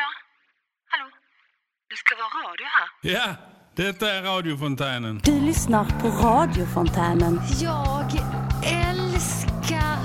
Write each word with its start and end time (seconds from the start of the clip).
Tja? 0.00 0.06
Hallå? 0.90 1.10
Det 1.90 1.96
ska 1.96 2.16
vara 2.16 2.50
radio 2.50 2.66
här. 2.76 2.88
Ja, 3.12 3.34
detta 3.76 4.10
är 4.12 4.22
radiofontänen. 4.22 5.20
Du 5.24 5.40
lyssnar 5.40 5.84
på 5.84 6.08
radiofontänen. 6.08 7.40
Jag 7.60 8.10
älskar, 8.64 9.98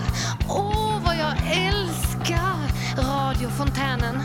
åh 0.50 1.02
vad 1.06 1.16
jag 1.16 1.34
älskar 1.68 2.58
radiofontänen. 2.98 4.16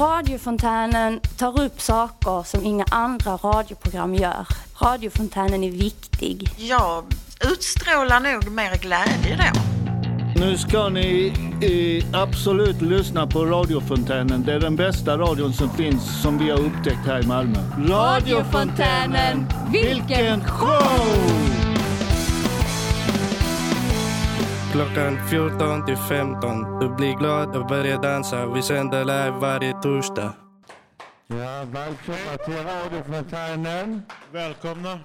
Radiofontänen 0.00 1.20
tar 1.38 1.60
upp 1.60 1.80
saker 1.80 2.42
som 2.42 2.64
inga 2.64 2.84
andra 2.90 3.36
radioprogram 3.36 4.14
gör. 4.14 4.46
Radiofontänen 4.82 5.64
är 5.64 5.70
viktig. 5.70 6.48
Jag 6.56 7.04
utstrålar 7.52 8.20
nog 8.20 8.52
mer 8.52 8.78
glädje 8.78 9.36
då. 9.36 9.60
Nu 10.40 10.58
ska 10.58 10.88
ni 10.88 11.32
eh, 11.62 12.20
absolut 12.20 12.82
lyssna 12.82 13.26
på 13.26 13.44
radiofontänen. 13.44 14.42
Det 14.42 14.52
är 14.52 14.60
den 14.60 14.76
bästa 14.76 15.18
radion 15.18 15.52
som 15.52 15.70
finns 15.70 16.22
som 16.22 16.38
vi 16.38 16.50
har 16.50 16.58
upptäckt 16.60 17.06
här 17.06 17.24
i 17.24 17.26
Malmö. 17.26 17.58
Radiofontänen, 17.88 19.46
vilken 19.72 20.44
show! 20.44 21.69
Klockan 24.72 25.16
14 25.30 25.84
till 25.86 25.96
15. 25.96 26.78
Du 26.80 26.88
blir 26.94 27.14
glad 27.18 27.56
och 27.56 27.66
börjar 27.66 28.02
dansa. 28.02 28.52
Vi 28.54 28.62
sänder 28.62 29.00
live 29.04 29.30
varje 29.40 29.72
torsdag. 29.82 30.32
Ja, 31.26 31.64
välkomna 31.72 32.36
till 32.44 32.54
radiofontänen. 32.64 34.02
Välkomna. 34.32 35.00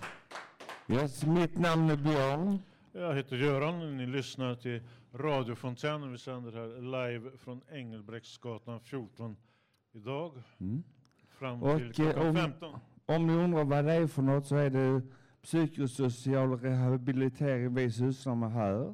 Yes, 0.88 1.26
mitt 1.26 1.58
namn 1.60 1.90
är 1.90 1.96
Björn. 1.98 2.60
Jag 2.92 3.16
heter 3.16 3.36
Göran. 3.36 3.98
Ni 3.98 4.06
lyssnar 4.06 4.56
till 4.56 4.82
radiofontänen. 5.14 6.12
Vi 6.12 6.18
sänder 6.18 6.52
här 6.52 6.82
live 6.82 7.30
från 7.38 7.62
Engelbrektsgatan 7.72 8.80
14 8.80 9.36
idag. 9.94 10.32
Fram 11.40 11.60
till 11.60 11.70
Och, 11.90 11.96
klockan 11.96 12.22
eh, 12.22 12.30
om- 12.30 12.36
15. 12.36 12.80
Om 13.06 13.28
ni 13.28 13.34
undrar 13.34 13.64
vad 13.64 13.86
det 13.86 13.94
är 13.94 14.08
för 14.08 14.22
något 14.22 14.46
så 14.46 14.56
är 14.56 14.70
det 14.70 15.02
psykosocial 15.44 16.60
rehabilitering 16.60 17.74
vi 17.74 17.92
sysslar 17.92 18.36
med 18.36 18.52
här. 18.52 18.94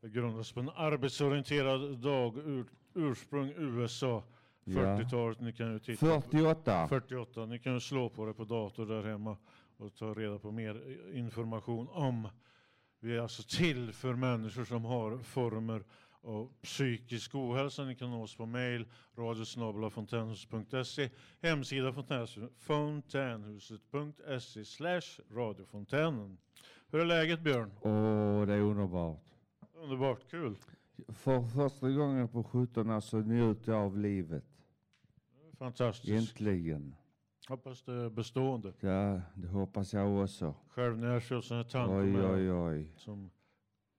Det 0.00 0.08
grundas 0.08 0.52
på 0.52 0.60
en 0.60 0.70
arbetsorienterad 0.76 1.98
dag, 1.98 2.36
ur, 2.38 2.64
ursprung 2.94 3.52
USA, 3.56 4.22
Ja. 4.64 4.72
40-talet. 4.80 5.40
Ni 5.40 5.52
kan 5.52 5.72
ju 5.72 5.78
titta. 5.78 6.06
på- 6.06 6.20
48. 6.30 6.88
48. 6.88 7.46
Ni 7.46 7.58
kan 7.58 7.74
ju 7.74 7.80
slå 7.80 8.08
på 8.08 8.26
det 8.26 8.34
på 8.34 8.44
dator 8.44 8.86
där 8.86 9.02
hemma 9.02 9.36
och 9.76 9.94
ta 9.94 10.14
reda 10.14 10.38
på 10.38 10.50
mer 10.50 10.82
information 11.14 11.88
om. 11.90 12.28
Vi 13.00 13.16
är 13.16 13.20
alltså 13.20 13.42
till 13.42 13.92
för 13.92 14.14
människor 14.14 14.64
som 14.64 14.84
har 14.84 15.18
former 15.18 15.84
av 16.22 16.52
psykisk 16.62 17.34
ohälsa. 17.34 17.84
Ni 17.84 17.94
kan 17.94 18.10
nå 18.10 18.22
oss 18.22 18.36
på 18.36 18.46
mail, 18.46 18.86
radiosnabelafontänshuset.se, 19.16 21.10
hemsida 21.42 21.92
fontänhuset, 21.92 22.50
fontänhuset.se 22.58 24.64
slash 24.64 25.20
radiofontänen. 25.34 26.38
Hur 26.90 27.00
är 27.00 27.04
läget 27.06 27.40
Björn? 27.40 27.70
Åh, 27.82 28.46
det 28.46 28.54
är 28.54 28.60
underbart. 28.60 29.24
Underbart, 29.82 30.30
kul. 30.30 30.56
För 31.08 31.42
första 31.42 31.90
gången 31.90 32.28
på 32.28 32.44
17 32.44 32.90
år 32.90 33.00
så 33.00 33.18
njuter 33.18 33.72
jag 33.72 33.82
av 33.82 33.98
livet. 33.98 34.44
Fantastiskt. 35.58 36.12
Äntligen. 36.12 36.94
Hoppas 37.48 37.82
det 37.82 37.92
är 37.92 38.10
bestående. 38.10 38.72
Ja, 38.80 39.20
det 39.34 39.48
hoppas 39.48 39.92
jag 39.92 40.22
också. 40.22 40.54
Själv 40.68 40.98
när 40.98 41.12
jag 41.12 41.22
kör 41.22 41.40
sådana 41.40 41.64
tankar 41.64 42.00
Oj, 42.00 42.06
med- 42.12 42.30
oj, 42.30 42.52
oj. 42.52 42.92
som... 42.96 43.30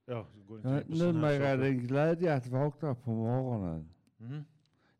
Ja, 0.06 0.28
det 0.36 0.42
går 0.42 0.58
inte 0.58 0.86
Ja, 0.90 1.06
numera 1.06 1.48
är 1.48 1.58
det 1.58 1.68
en 1.68 1.80
glädje 1.80 2.34
att 2.36 2.48
vakna 2.48 2.96
på 2.96 3.10
morgonen. 3.10 3.90
Mm. 4.20 4.44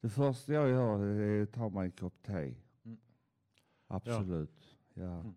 Det 0.02 0.10
första 0.10 0.54
jag 0.54 0.70
gör 0.70 1.00
är 1.06 1.44
att 1.44 1.52
ta 1.54 1.70
mig 1.70 1.86
en 1.86 1.92
kopp 1.92 2.24
te. 2.24 2.56
Mm. 2.86 2.98
Absolut. 3.88 4.78
Ja. 4.94 5.20
Mm. 5.20 5.34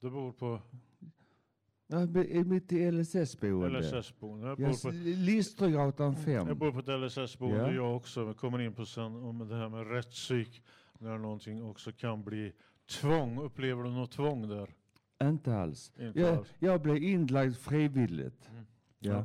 Du 0.00 0.10
bor 0.10 0.32
på 0.32 0.60
Ja, 1.90 2.06
men 2.06 2.24
i 2.26 2.44
mitt 2.44 2.72
LSS-boende. 2.72 3.78
LSS-boende. 3.80 4.46
Jag, 4.46 4.60
Ja, 4.60 4.68
bor 4.68 4.82
på- 4.90 4.96
Listergatan 5.24 6.16
5. 6.16 6.48
jag 6.48 6.56
bor 6.56 6.72
på 6.72 6.78
ett 6.78 6.88
LSS-boende 6.88 7.56
Ja. 7.58 7.72
jag 7.72 7.96
också. 7.96 8.24
Vi 8.24 8.34
kommer 8.34 8.58
in 8.60 8.72
på 8.74 8.86
sen 8.86 9.02
om 9.16 9.48
det 9.48 9.56
här 9.56 9.68
med 9.68 9.90
rättspsyk. 9.90 10.62
När 10.98 11.18
någonting 11.18 11.62
också 11.64 11.92
kan 11.92 12.24
bli 12.24 12.52
tvång. 13.00 13.38
Upplever 13.38 13.82
du 13.82 13.90
något 13.90 14.10
tvång 14.10 14.48
där? 14.48 14.70
Inte 15.22 15.54
alls. 15.56 15.92
Inte 16.00 16.20
Jag, 16.20 16.36
alls. 16.38 16.54
jag 16.58 16.80
blev 16.82 16.96
inlagd 16.96 17.56
frivilligt. 17.56 18.48
Mm. 18.50 18.64
Ja. 18.98 19.24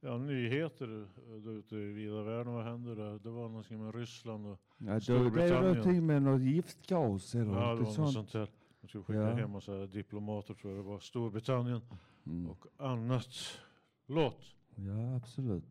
Ja, 0.00 0.18
nyheter 0.18 0.84
eh, 1.02 1.34
där 1.40 1.58
ute 1.58 1.76
i 1.76 1.92
vida 1.92 2.22
världen. 2.22 2.52
Vad 2.54 2.64
händer 2.64 2.96
där? 2.96 3.18
Det 3.22 3.30
var 3.30 3.48
någonting 3.48 3.84
med 3.84 3.94
Ryssland 3.94 4.46
och... 4.46 4.60
Ja, 4.78 4.84
då, 4.86 4.90
det 4.90 4.94
är 4.94 5.00
Storbritannien. 5.00 5.62
någonting 5.76 6.06
med 6.06 6.22
något 6.22 6.40
giftgas 6.42 7.34
eller 7.34 7.52
Ja, 7.52 7.74
något 7.74 7.98
var 7.98 8.06
sånt. 8.10 8.30
sånt. 8.30 8.50
De 8.84 8.88
skulle 8.88 9.04
skicka 9.04 9.20
Ja. 9.20 9.34
hem 9.34 9.50
massa 9.50 9.86
diplomater 9.86 10.54
tror 10.54 10.72
jag 10.76 10.84
det 10.84 10.88
var. 10.90 11.00
Storbritannien 11.00 11.80
Mm. 12.26 12.50
och 12.50 12.66
annat. 12.76 13.60
Låt. 14.06 14.40
Ja, 14.74 15.16
absolut. 15.16 15.64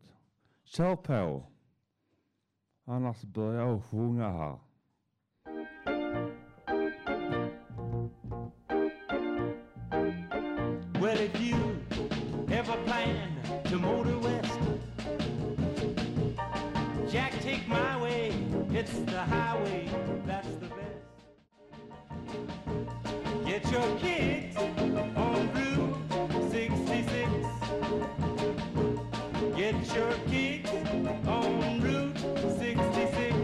Kör 0.64 0.96
på. 0.96 1.46
Annars 2.84 3.22
börjar 3.22 3.66
jag 3.68 3.84
sjunga 3.84 4.28
här. 4.28 4.58
Well, 11.00 11.18
if 11.20 11.38
you 11.40 11.56
ever 12.50 12.76
plan 12.84 13.28
to 13.64 13.78
motor 13.78 14.18
west, 14.20 14.58
Jack, 17.12 17.32
take 17.42 17.68
my 17.68 17.96
way. 18.00 18.30
It's 18.70 18.98
the 19.04 19.20
highway, 19.20 19.88
your 23.74 23.98
kicks 23.98 24.56
on 25.16 25.50
Route 25.54 25.96
66. 26.50 27.30
Get 29.56 29.96
your 29.96 30.14
kicks 30.30 30.70
on 31.26 31.80
Route 31.80 32.18
66. 32.58 33.34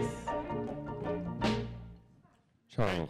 Kör. 2.67 3.07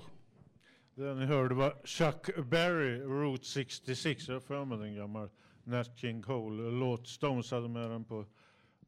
Det 0.96 1.16
ni 1.16 1.26
hörde 1.26 1.56
var 1.56 1.74
Chuck 1.84 2.30
Berry, 2.50 3.00
Route 3.00 3.46
66. 3.46 4.28
Jag 4.28 4.36
har 4.36 4.40
för 4.40 4.66
mig 4.66 4.78
den 4.78 4.96
gammal 4.96 5.30
Nat 5.64 6.00
King 6.00 6.22
Cole-låt. 6.22 7.08
Stones 7.08 7.52
hade 7.52 7.70
med 7.70 7.90
den 7.90 8.03
på 8.03 8.26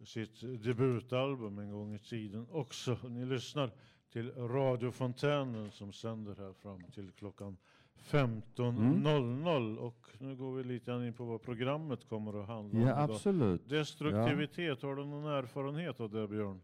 sitt 0.06 0.42
debutalbum 0.64 1.60
en 1.60 1.72
gång 1.72 1.96
i 1.96 2.00
tiden 2.00 2.48
också. 2.52 2.98
Ni 3.10 3.26
lyssnar 3.26 3.72
till 4.12 4.32
radiofontänen 4.32 5.72
som 5.72 5.94
sänder 5.94 6.36
här 6.36 6.54
fram 6.54 6.84
till 6.94 7.12
klockan 7.12 7.58
15.00 8.02 9.78
och 9.78 10.08
nu 10.20 10.36
går 10.36 10.56
vi 10.56 10.64
lite 10.64 10.92
in 10.92 11.14
på 11.14 11.26
vad 11.26 11.42
programmet 11.42 12.10
kommer 12.10 12.42
att 12.42 12.48
handla 12.48 12.80
om 12.80 12.86
Ja, 12.86 12.88
idag. 12.90 13.00
absolut. 13.12 13.70
Destruktivitet, 13.70 14.82
har 14.82 14.96
du 14.96 15.06
någon 15.06 15.26
erfarenhet 15.26 16.00
av 16.00 16.10
det 16.12 16.28
Björn? 16.28 16.62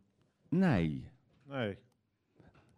Nej. 0.49 1.11
Nej. 1.45 1.79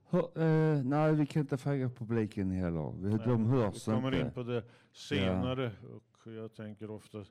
Hör, 0.10 0.42
eh, 0.42 0.84
nej, 0.84 1.16
vi 1.16 1.26
kan 1.26 1.40
inte 1.40 1.58
fråga 1.58 1.90
publiken 1.90 2.52
heller. 2.52 2.92
Vi, 3.02 3.18
de 3.26 3.46
hörs 3.46 3.88
Vi 3.88 3.92
kommer 3.92 4.12
inte. 4.16 4.26
in 4.26 4.32
på 4.34 4.44
det 4.44 4.64
senare 4.92 5.72
och 5.94 6.32
jag 6.34 6.54
tänker 6.54 6.92
ofta 6.92 7.26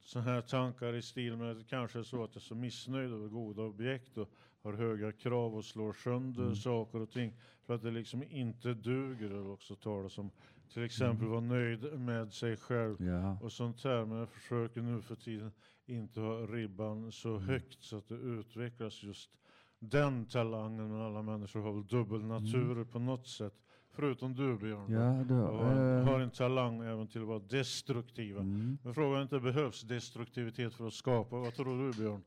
så 0.00 0.18
här 0.20 0.40
tankar 0.40 0.94
i 0.94 1.02
stil 1.02 1.36
med 1.36 1.50
att 1.50 1.58
det 1.58 1.64
kanske 1.64 1.98
är 1.98 2.02
så 2.02 2.24
att 2.24 2.30
jag 2.34 2.36
är 2.36 2.40
så 2.44 2.54
missnöjd 2.54 3.12
över 3.12 3.28
goda 3.28 3.62
objekt 3.62 4.18
och 4.18 4.28
har 4.62 4.72
höga 4.72 5.12
krav 5.12 5.54
och 5.54 5.64
slår 5.64 5.92
sönder 5.92 6.42
Mm. 6.42 6.54
saker 6.54 7.00
och 7.00 7.10
ting 7.10 7.32
för 7.66 7.74
att 7.74 7.82
det 7.82 7.90
liksom 7.90 8.22
inte 8.22 8.74
duger. 8.74 9.26
Eller 9.26 9.50
också 9.50 9.76
talas 9.76 10.18
om 10.18 10.30
till 10.74 10.84
exempel 10.84 11.28
vara 11.28 11.40
nöjd 11.40 12.00
med 12.00 12.32
sig 12.32 12.56
själv 12.56 13.00
Mm. 13.00 13.14
Ja. 13.14 13.38
och 13.42 13.52
sånt 13.52 13.84
här. 13.84 14.04
Men 14.04 14.18
jag 14.18 14.28
försöker 14.28 14.82
nu 14.82 15.02
för 15.02 15.14
tiden 15.14 15.52
inte 15.86 16.20
ha 16.20 16.34
ribban 16.46 17.12
så 17.12 17.28
Mm. 17.36 17.42
högt 17.48 17.82
så 17.84 17.96
att 17.98 18.08
det 18.08 18.14
utvecklas 18.14 19.02
just 19.02 19.30
den 19.78 20.26
talangen. 20.26 20.88
Men 20.92 21.00
alla 21.00 21.22
människor 21.22 21.60
har 21.60 21.72
väl 21.72 21.86
dubbelnaturer 21.86 22.84
på 22.84 22.98
något 22.98 23.26
sätt. 23.28 23.54
Förutom 23.94 24.34
du 24.34 24.58
Björn. 24.58 24.86
Mm. 24.94 25.28
Ja, 25.30 25.46
har, 25.46 25.98
eh. 25.98 26.04
har 26.04 26.20
en 26.20 26.30
talang 26.30 26.80
även 26.80 27.06
till 27.06 27.20
att 27.20 27.26
vara 27.28 27.38
destruktiva. 27.38 28.40
Mm. 28.40 28.78
Men 28.82 28.94
frågan 28.94 29.18
är 29.18 29.22
inte 29.22 29.40
behövs 29.40 29.82
destruktivitet 29.82 30.74
för 30.74 30.86
att 30.86 30.92
skapa. 30.92 31.36
Vad 31.36 31.54
tror 31.54 31.86
du 31.86 31.98
Björn? 32.02 32.22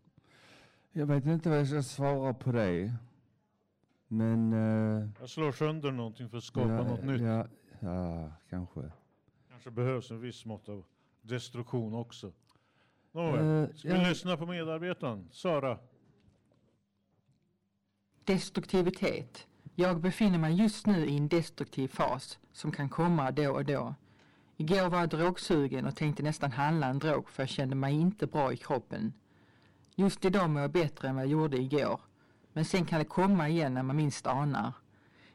Jag 0.91 1.05
vet 1.05 1.25
inte 1.25 1.49
vad 1.49 1.59
jag 1.59 1.67
ska 1.67 1.83
svara 1.83 2.33
på 2.33 2.51
det. 2.51 2.93
Men... 4.07 4.53
eh, 4.53 5.09
Jag 5.19 5.29
slår 5.29 5.51
sönder 5.51 5.91
någonting 5.91 6.29
för 6.29 6.37
att 6.37 6.43
skapa 6.43 6.69
ja, 6.69 6.83
något 6.83 7.03
nytt. 7.03 7.21
Ja, 7.21 7.47
ja, 7.79 8.31
kanske. 8.49 8.91
Kanske 9.49 9.71
behövs 9.71 10.11
en 10.11 10.21
viss 10.21 10.45
mått 10.45 10.69
av 10.69 10.83
destruktion 11.21 11.93
också. 11.93 12.31
Nåväl, 13.11 13.63
Eh, 13.63 13.75
ska 13.75 13.93
vi 13.93 14.09
lyssna 14.09 14.37
på 14.37 14.45
medarbetaren? 14.45 15.27
Sara? 15.31 15.77
Destruktivitet. 18.23 19.47
Jag 19.75 20.01
befinner 20.01 20.37
mig 20.37 20.53
just 20.53 20.87
nu 20.87 21.05
i 21.05 21.17
en 21.17 21.27
destruktiv 21.27 21.87
fas 21.87 22.39
som 22.51 22.71
kan 22.71 22.89
komma 22.89 23.31
då 23.31 23.51
och 23.53 23.65
då. 23.65 23.95
Igår 24.57 24.89
var 24.89 24.99
jag 24.99 25.09
drogsugen 25.09 25.85
och 25.85 25.95
tänkte 25.95 26.23
nästan 26.23 26.51
handla 26.51 26.87
en 26.87 26.99
drog 26.99 27.29
för 27.29 27.43
jag 27.43 27.49
kände 27.49 27.75
mig 27.75 27.93
inte 27.93 28.27
bra 28.27 28.53
i 28.53 28.57
kroppen. 28.57 29.13
Just 29.95 30.25
idag 30.25 30.49
mår 30.49 30.61
jag 30.61 30.71
bättre 30.71 31.07
än 31.07 31.15
vad 31.15 31.23
jag 31.23 31.31
gjorde 31.31 31.57
igår. 31.57 31.99
Men 32.53 32.65
sen 32.65 32.85
kan 32.85 32.99
det 32.99 33.05
komma 33.05 33.49
igen 33.49 33.73
när 33.73 33.83
man 33.83 33.95
minst 33.95 34.27
anar. 34.27 34.73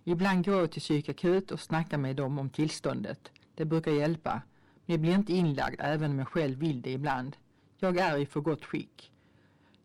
Ibland 0.04 0.44
går 0.44 0.60
jag 0.60 0.70
till 0.70 0.80
psykakut 0.80 1.50
och 1.50 1.60
snackar 1.60 1.98
med 1.98 2.16
dem 2.16 2.38
om 2.38 2.50
tillståndet. 2.50 3.30
Det 3.54 3.64
brukar 3.64 3.92
hjälpa. 3.92 4.42
Men 4.86 4.94
jag 4.94 5.00
blir 5.00 5.14
inte 5.14 5.32
inlagd 5.32 5.80
även 5.80 6.10
om 6.10 6.18
jag 6.18 6.28
själv 6.28 6.58
vill 6.58 6.82
det 6.82 6.92
ibland. 6.92 7.36
Jag 7.78 7.96
är 7.96 8.18
i 8.18 8.26
för 8.26 8.40
gott 8.40 8.64
skick. 8.64 9.12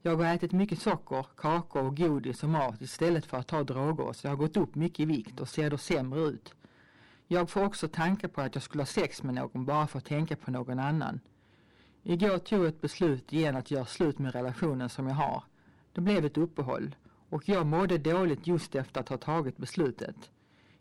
Jag 0.01 0.15
har 0.15 0.35
ätit 0.35 0.51
mycket 0.51 0.79
socker, 0.79 1.25
kakor 1.35 1.83
och 1.83 1.97
godis 1.97 2.43
och 2.43 2.49
mat 2.49 2.81
istället 2.81 3.25
för 3.25 3.37
att 3.37 3.47
ta 3.47 3.63
droger 3.63 4.13
så 4.13 4.27
jag 4.27 4.31
har 4.31 4.37
gått 4.37 4.57
upp 4.57 4.75
mycket 4.75 4.99
i 4.99 5.05
vikt 5.05 5.39
och 5.39 5.49
ser 5.49 5.69
då 5.69 5.77
sämre 5.77 6.19
ut. 6.19 6.53
Jag 7.27 7.49
får 7.49 7.65
också 7.65 7.87
tankar 7.87 8.27
på 8.27 8.41
att 8.41 8.55
jag 8.55 8.63
skulle 8.63 8.81
ha 8.81 8.87
sex 8.87 9.23
med 9.23 9.35
någon 9.35 9.65
bara 9.65 9.87
för 9.87 9.97
att 9.97 10.05
tänka 10.05 10.35
på 10.35 10.51
någon 10.51 10.79
annan. 10.79 11.19
Igår 12.03 12.37
tog 12.37 12.59
jag 12.59 12.67
ett 12.67 12.81
beslut 12.81 13.33
igen 13.33 13.55
att 13.55 13.71
göra 13.71 13.85
slut 13.85 14.19
med 14.19 14.33
relationen 14.33 14.89
som 14.89 15.07
jag 15.07 15.15
har. 15.15 15.43
Det 15.93 16.01
blev 16.01 16.25
ett 16.25 16.37
uppehåll 16.37 16.95
och 17.29 17.49
jag 17.49 17.65
mådde 17.65 17.97
dåligt 17.97 18.47
just 18.47 18.75
efter 18.75 19.01
att 19.01 19.09
ha 19.09 19.17
tagit 19.17 19.57
beslutet. 19.57 20.15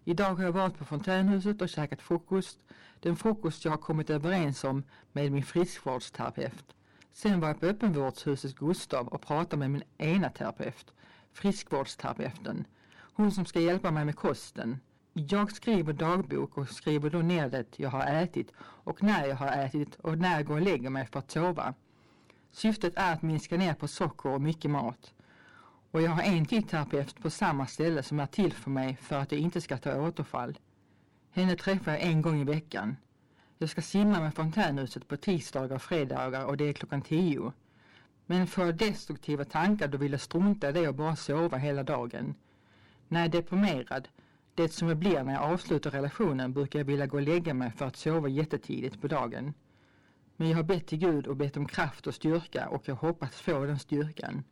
Idag 0.04 0.34
har 0.34 0.44
jag 0.44 0.52
varit 0.52 0.78
på 0.78 0.84
fontänhuset 0.84 1.62
och 1.62 1.68
käkat 1.68 2.02
frukost. 2.02 2.58
Den 3.00 3.16
frukost 3.16 3.64
jag 3.64 3.72
har 3.72 3.78
kommit 3.78 4.10
överens 4.10 4.64
om 4.64 4.82
med 5.12 5.32
min 5.32 5.44
friskvårdsterapeut. 5.44 6.74
Sen 7.12 7.40
var 7.40 7.48
jag 7.48 7.60
på 7.60 7.66
öppenvårdshuset 7.66 8.54
Gustav 8.54 9.08
och 9.08 9.22
pratade 9.22 9.56
med 9.56 9.70
min 9.70 9.82
ena 9.98 10.30
terapeut, 10.30 10.92
friskvårdsterapeuten. 11.32 12.64
Hon 12.96 13.32
som 13.32 13.46
ska 13.46 13.60
hjälpa 13.60 13.90
mig 13.90 14.04
med 14.04 14.16
kosten. 14.16 14.78
Jag 15.12 15.52
skriver 15.52 15.92
dagbok 15.92 16.58
och 16.58 16.68
skriver 16.68 17.10
då 17.10 17.18
ner 17.18 17.48
det 17.48 17.78
jag 17.78 17.90
har 17.90 18.06
ätit 18.06 18.52
och 18.58 19.02
när 19.02 19.26
jag 19.26 19.36
har 19.36 19.52
ätit 19.52 19.94
och 19.94 20.18
när 20.18 20.36
jag 20.36 20.46
går 20.46 20.54
och 20.54 20.62
lägger 20.62 20.90
mig 20.90 21.06
för 21.06 21.18
att 21.18 21.30
sova. 21.30 21.74
Syftet 22.50 22.92
är 22.96 23.12
att 23.12 23.22
minska 23.22 23.56
ner 23.56 23.74
på 23.74 23.88
socker 23.88 24.30
och 24.30 24.40
mycket 24.40 24.70
mat. 24.70 25.14
Och 25.94 26.02
jag 26.02 26.10
har 26.10 26.22
en 26.22 26.46
till 26.46 26.62
terapeut 26.62 27.22
på 27.22 27.30
samma 27.30 27.66
ställe 27.66 28.02
som 28.02 28.20
är 28.20 28.26
till 28.26 28.52
för 28.52 28.70
mig 28.70 28.96
för 28.96 29.16
att 29.16 29.32
jag 29.32 29.40
inte 29.40 29.60
ska 29.60 29.78
ta 29.78 30.00
återfall. 30.00 30.58
Henne 31.30 31.56
träffar 31.56 31.92
jag 31.92 32.02
en 32.02 32.22
gång 32.22 32.40
i 32.40 32.44
veckan. 32.44 32.96
Jag 33.58 33.70
ska 33.70 33.82
simma 33.82 34.20
med 34.20 34.34
fontänhuset 34.34 35.08
på 35.08 35.16
tisdagar 35.16 35.76
och 35.76 35.82
fredagar 35.82 36.44
och 36.44 36.56
det 36.56 36.64
är 36.64 36.72
klockan 36.72 37.02
tio. 37.02 37.52
Men 38.26 38.46
får 38.46 38.64
jag 38.64 38.76
destruktiva 38.76 39.44
tankar 39.44 39.88
då 39.88 39.98
vill 39.98 40.12
jag 40.12 40.20
strunta 40.20 40.68
i 40.68 40.72
det 40.72 40.88
och 40.88 40.94
bara 40.94 41.16
sova 41.16 41.56
hela 41.56 41.82
dagen. 41.82 42.34
När 43.08 43.20
jag 43.20 43.26
är 43.26 43.32
deprimerad, 43.32 44.08
det 44.54 44.72
som 44.72 44.88
jag 44.88 44.96
blir 44.96 45.22
när 45.22 45.32
jag 45.32 45.42
avslutar 45.42 45.90
relationen, 45.90 46.52
brukar 46.52 46.78
jag 46.78 46.86
vilja 46.86 47.06
gå 47.06 47.16
och 47.16 47.22
lägga 47.22 47.54
mig 47.54 47.70
för 47.70 47.86
att 47.86 47.96
sova 47.96 48.28
jättetidigt 48.28 49.00
på 49.00 49.08
dagen. 49.08 49.54
Men 50.36 50.48
jag 50.48 50.56
har 50.56 50.64
bett 50.64 50.86
till 50.86 50.98
Gud 50.98 51.26
och 51.26 51.36
bett 51.36 51.56
om 51.56 51.66
kraft 51.66 52.06
och 52.06 52.14
styrka 52.14 52.68
och 52.68 52.88
jag 52.88 52.94
hoppas 52.94 53.40
få 53.40 53.64
den 53.64 53.78
styrkan. 53.78 54.42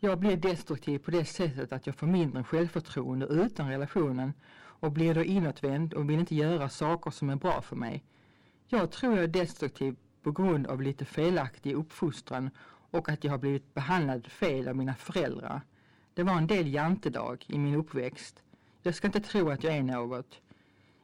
Jag 0.00 0.18
blir 0.18 0.36
destruktiv 0.36 0.98
på 0.98 1.10
det 1.10 1.24
sättet 1.24 1.72
att 1.72 1.86
jag 1.86 1.96
får 1.96 2.06
mindre 2.06 2.44
självförtroende 2.44 3.26
utan 3.26 3.70
relationen 3.70 4.32
och 4.56 4.92
blir 4.92 5.14
då 5.14 5.24
inåtvänd 5.24 5.94
och 5.94 6.10
vill 6.10 6.18
inte 6.18 6.34
göra 6.34 6.68
saker 6.68 7.10
som 7.10 7.30
är 7.30 7.36
bra 7.36 7.62
för 7.62 7.76
mig. 7.76 8.04
Jag 8.68 8.90
tror 8.90 9.14
jag 9.14 9.24
är 9.24 9.28
destruktiv 9.28 9.96
på 10.22 10.32
grund 10.32 10.66
av 10.66 10.82
lite 10.82 11.04
felaktig 11.04 11.74
uppfostran 11.74 12.50
och 12.90 13.08
att 13.08 13.24
jag 13.24 13.30
har 13.30 13.38
blivit 13.38 13.74
behandlad 13.74 14.26
fel 14.26 14.68
av 14.68 14.76
mina 14.76 14.94
föräldrar. 14.94 15.60
Det 16.14 16.22
var 16.22 16.34
en 16.34 16.46
del 16.46 16.74
jantedag 16.74 17.44
i 17.48 17.58
min 17.58 17.74
uppväxt. 17.74 18.42
Jag 18.82 18.94
ska 18.94 19.06
inte 19.06 19.20
tro 19.20 19.50
att 19.50 19.64
jag 19.64 19.76
är 19.76 19.82
något. 19.82 20.40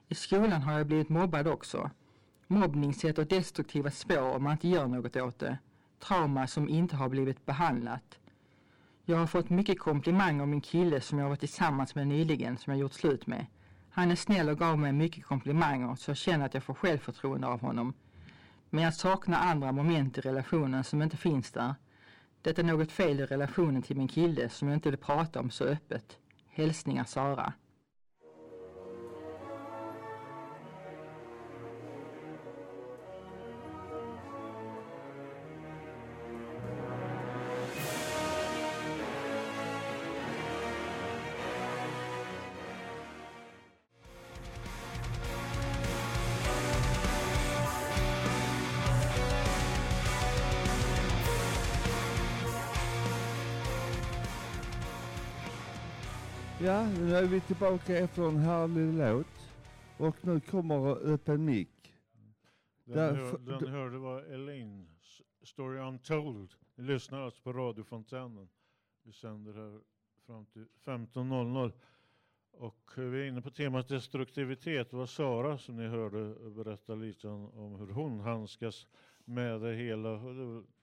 I 0.08 0.14
skolan 0.14 0.62
har 0.62 0.72
jag 0.72 0.86
blivit 0.86 1.08
mobbad 1.08 1.46
också. 1.48 1.90
Mobbning 2.46 2.94
sätter 2.94 3.24
destruktiva 3.24 3.90
spår 3.90 4.34
om 4.36 4.42
man 4.42 4.52
inte 4.52 4.68
gör 4.68 4.86
något 4.86 5.16
åt 5.16 5.38
det. 5.38 5.58
Trauma 5.98 6.46
som 6.46 6.68
inte 6.68 6.96
har 6.96 7.08
blivit 7.08 7.46
behandlat. 7.46 8.18
Jag 9.06 9.16
har 9.16 9.26
fått 9.26 9.50
mycket 9.50 9.78
komplimanger 9.78 10.42
av 10.42 10.48
min 10.48 10.60
kille 10.60 11.00
som 11.00 11.18
jag 11.18 11.28
var 11.28 11.36
tillsammans 11.36 11.94
med 11.94 12.06
nyligen 12.06 12.56
som 12.58 12.72
jag 12.72 12.80
gjort 12.80 12.92
slut 12.92 13.26
med. 13.26 13.46
Han 13.90 14.10
är 14.10 14.16
snäll 14.16 14.48
och 14.48 14.58
gav 14.58 14.78
mig 14.78 14.92
mycket 14.92 15.24
komplimanger 15.24 15.96
så 15.96 16.10
jag 16.10 16.16
känner 16.16 16.46
att 16.46 16.54
jag 16.54 16.62
får 16.62 16.74
självförtroende 16.74 17.46
av 17.46 17.60
honom. 17.60 17.94
Men 18.70 18.84
jag 18.84 18.94
saknar 18.94 19.38
andra 19.38 19.72
moment 19.72 20.18
i 20.18 20.20
relationen 20.20 20.84
som 20.84 21.02
inte 21.02 21.16
finns 21.16 21.50
där. 21.52 21.74
Det 22.42 22.58
är 22.58 22.62
något 22.62 22.92
fel 22.92 23.20
i 23.20 23.26
relationen 23.26 23.82
till 23.82 23.96
min 23.96 24.08
kille 24.08 24.48
som 24.48 24.68
jag 24.68 24.76
inte 24.76 24.90
vill 24.90 24.98
prata 24.98 25.40
om 25.40 25.50
så 25.50 25.64
öppet. 25.64 26.18
Hälsningar 26.48 27.04
Sara. 27.04 27.52
Nu 57.14 57.20
är 57.20 57.26
vi 57.26 57.40
tillbaka 57.40 57.98
efter 57.98 58.22
en 58.28 58.36
härlig 58.36 58.94
låt. 58.94 59.26
Och 59.98 60.16
nu 60.24 60.40
kommer 60.40 60.96
öppen 61.12 61.44
mick. 61.44 61.94
Den, 62.84 62.96
Där- 62.96 63.14
hör, 63.14 63.38
den 63.38 63.68
hörde 63.68 63.98
var 63.98 64.22
Elaine, 64.22 64.86
Story 65.42 65.78
Untold. 65.78 66.54
Ni 66.74 66.84
lyssnar 66.84 67.20
alltså 67.20 67.42
på 67.42 67.52
radiofontänen. 67.52 68.48
Vi 69.02 69.12
sänder 69.12 69.52
här 69.52 69.80
fram 70.26 70.46
till 70.46 70.66
15.00. 70.84 71.72
Och 72.50 72.90
vi 72.96 73.22
är 73.22 73.24
inne 73.24 73.42
på 73.42 73.50
temat 73.50 73.88
destruktivitet. 73.88 74.90
Det 74.90 74.96
var 74.96 75.06
Sara 75.06 75.58
som 75.58 75.76
ni 75.76 75.86
hörde 75.86 76.50
berätta 76.50 76.94
lite 76.94 77.28
om 77.28 77.76
hur 77.78 77.92
hon 77.92 78.20
handskas 78.20 78.86
med 79.24 79.60
det 79.60 79.74
hela. 79.74 80.20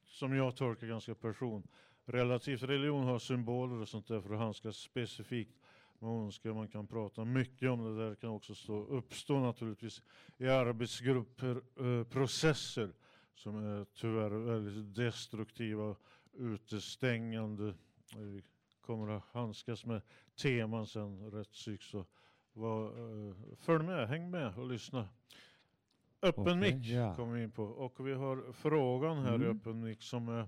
Som 0.05 0.35
jag 0.35 0.55
tolkar 0.55 0.87
ganska 0.87 1.15
person. 1.15 1.67
Relativt 2.05 2.63
religion 2.63 3.03
har 3.03 3.19
symboler 3.19 3.81
och 3.81 3.87
sånt 3.87 4.07
där 4.07 4.21
för 4.21 4.33
att 4.33 4.39
handskas 4.39 4.75
specifikt 4.77 5.60
med 6.01 6.09
ondska. 6.11 6.53
Man 6.53 6.67
kan 6.67 6.87
prata 6.87 7.25
mycket 7.25 7.69
om 7.69 7.83
det 7.83 8.03
där. 8.03 8.09
Det 8.09 8.15
kan 8.15 8.29
också 8.29 8.55
stå, 8.55 8.73
uppstå 8.85 9.39
naturligtvis 9.39 10.01
i 10.37 10.47
arbetsgrupper 10.47 11.61
eh, 11.79 12.03
processer 12.03 12.93
som 13.35 13.55
är 13.65 13.85
tyvärr 13.93 14.29
väldigt 14.29 14.95
destruktiva 14.95 15.83
och 15.83 15.99
utestängande. 16.33 17.73
Vi 18.17 18.43
kommer 18.81 19.11
att 19.11 19.23
handskas 19.31 19.85
med 19.85 20.01
teman 20.41 20.87
sen 20.87 21.31
rätt 21.31 21.51
psyk 21.51 21.81
så 21.81 22.05
var, 22.53 22.85
eh, 22.85 23.35
följ 23.55 23.83
med, 23.85 24.07
häng 24.07 24.31
med 24.31 24.57
och 24.57 24.67
lyssna. 24.67 25.09
Öppen 26.21 26.43
Okej, 26.43 26.55
mick 26.55 26.85
ja. 26.85 27.15
kommer 27.15 27.33
vi 27.33 27.43
in 27.43 27.51
på 27.51 27.63
och 27.63 28.07
vi 28.07 28.13
har 28.13 28.51
frågan 28.51 29.17
här 29.17 29.31
i 29.31 29.35
Mm. 29.45 29.57
öppen 29.57 29.83
mick 29.83 30.01
som 30.01 30.29
är 30.29 30.47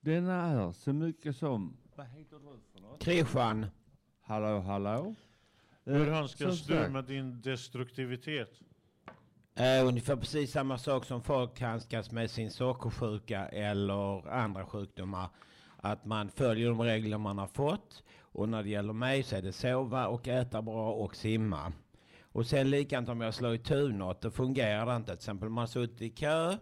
Denna 0.00 0.42
är 0.42 0.72
så 0.72 0.92
mycket 0.92 1.36
som... 1.36 1.76
Vad 1.96 2.06
heter 2.06 2.36
du 2.38 2.60
för 2.72 2.80
något? 2.80 3.00
Krishan. 3.02 3.66
Hallå, 4.24 4.60
hallå. 4.60 5.14
Hur 5.84 6.10
handskas 6.10 6.66
du 6.66 6.88
med 6.88 7.04
din 7.04 7.40
destruktivitet? 7.40 8.60
Eh, 9.54 9.86
ungefär 9.86 10.16
precis 10.16 10.52
samma 10.52 10.78
sak 10.78 11.04
som 11.04 11.22
folk 11.22 11.60
handskas 11.60 12.10
med 12.10 12.30
sin 12.30 12.50
sockersjuka 12.50 13.48
eller 13.48 14.28
andra 14.28 14.66
sjukdomar. 14.66 15.28
Att 15.76 16.04
man 16.04 16.30
följer 16.30 16.68
de 16.68 16.82
regler 16.82 17.18
man 17.18 17.38
har 17.38 17.46
fått. 17.46 18.02
Och 18.20 18.48
när 18.48 18.62
det 18.62 18.68
gäller 18.68 18.92
mig 18.92 19.22
så 19.22 19.36
är 19.36 19.42
det 19.42 19.52
sova 19.52 20.06
och 20.06 20.28
äta 20.28 20.62
bra 20.62 20.92
och 20.92 21.16
simma. 21.16 21.72
Och 22.22 22.46
sen 22.46 22.70
likadant 22.70 23.08
om 23.08 23.20
jag 23.20 23.34
slår 23.34 23.54
itu 23.54 23.92
något, 23.92 24.20
då 24.20 24.30
fungerar 24.30 24.86
det 24.86 24.96
inte. 24.96 25.06
Till 25.06 25.14
exempel 25.14 25.46
om 25.48 25.54
man 25.54 25.62
har 25.62 25.66
suttit 25.66 26.02
i 26.02 26.10
kö 26.10 26.56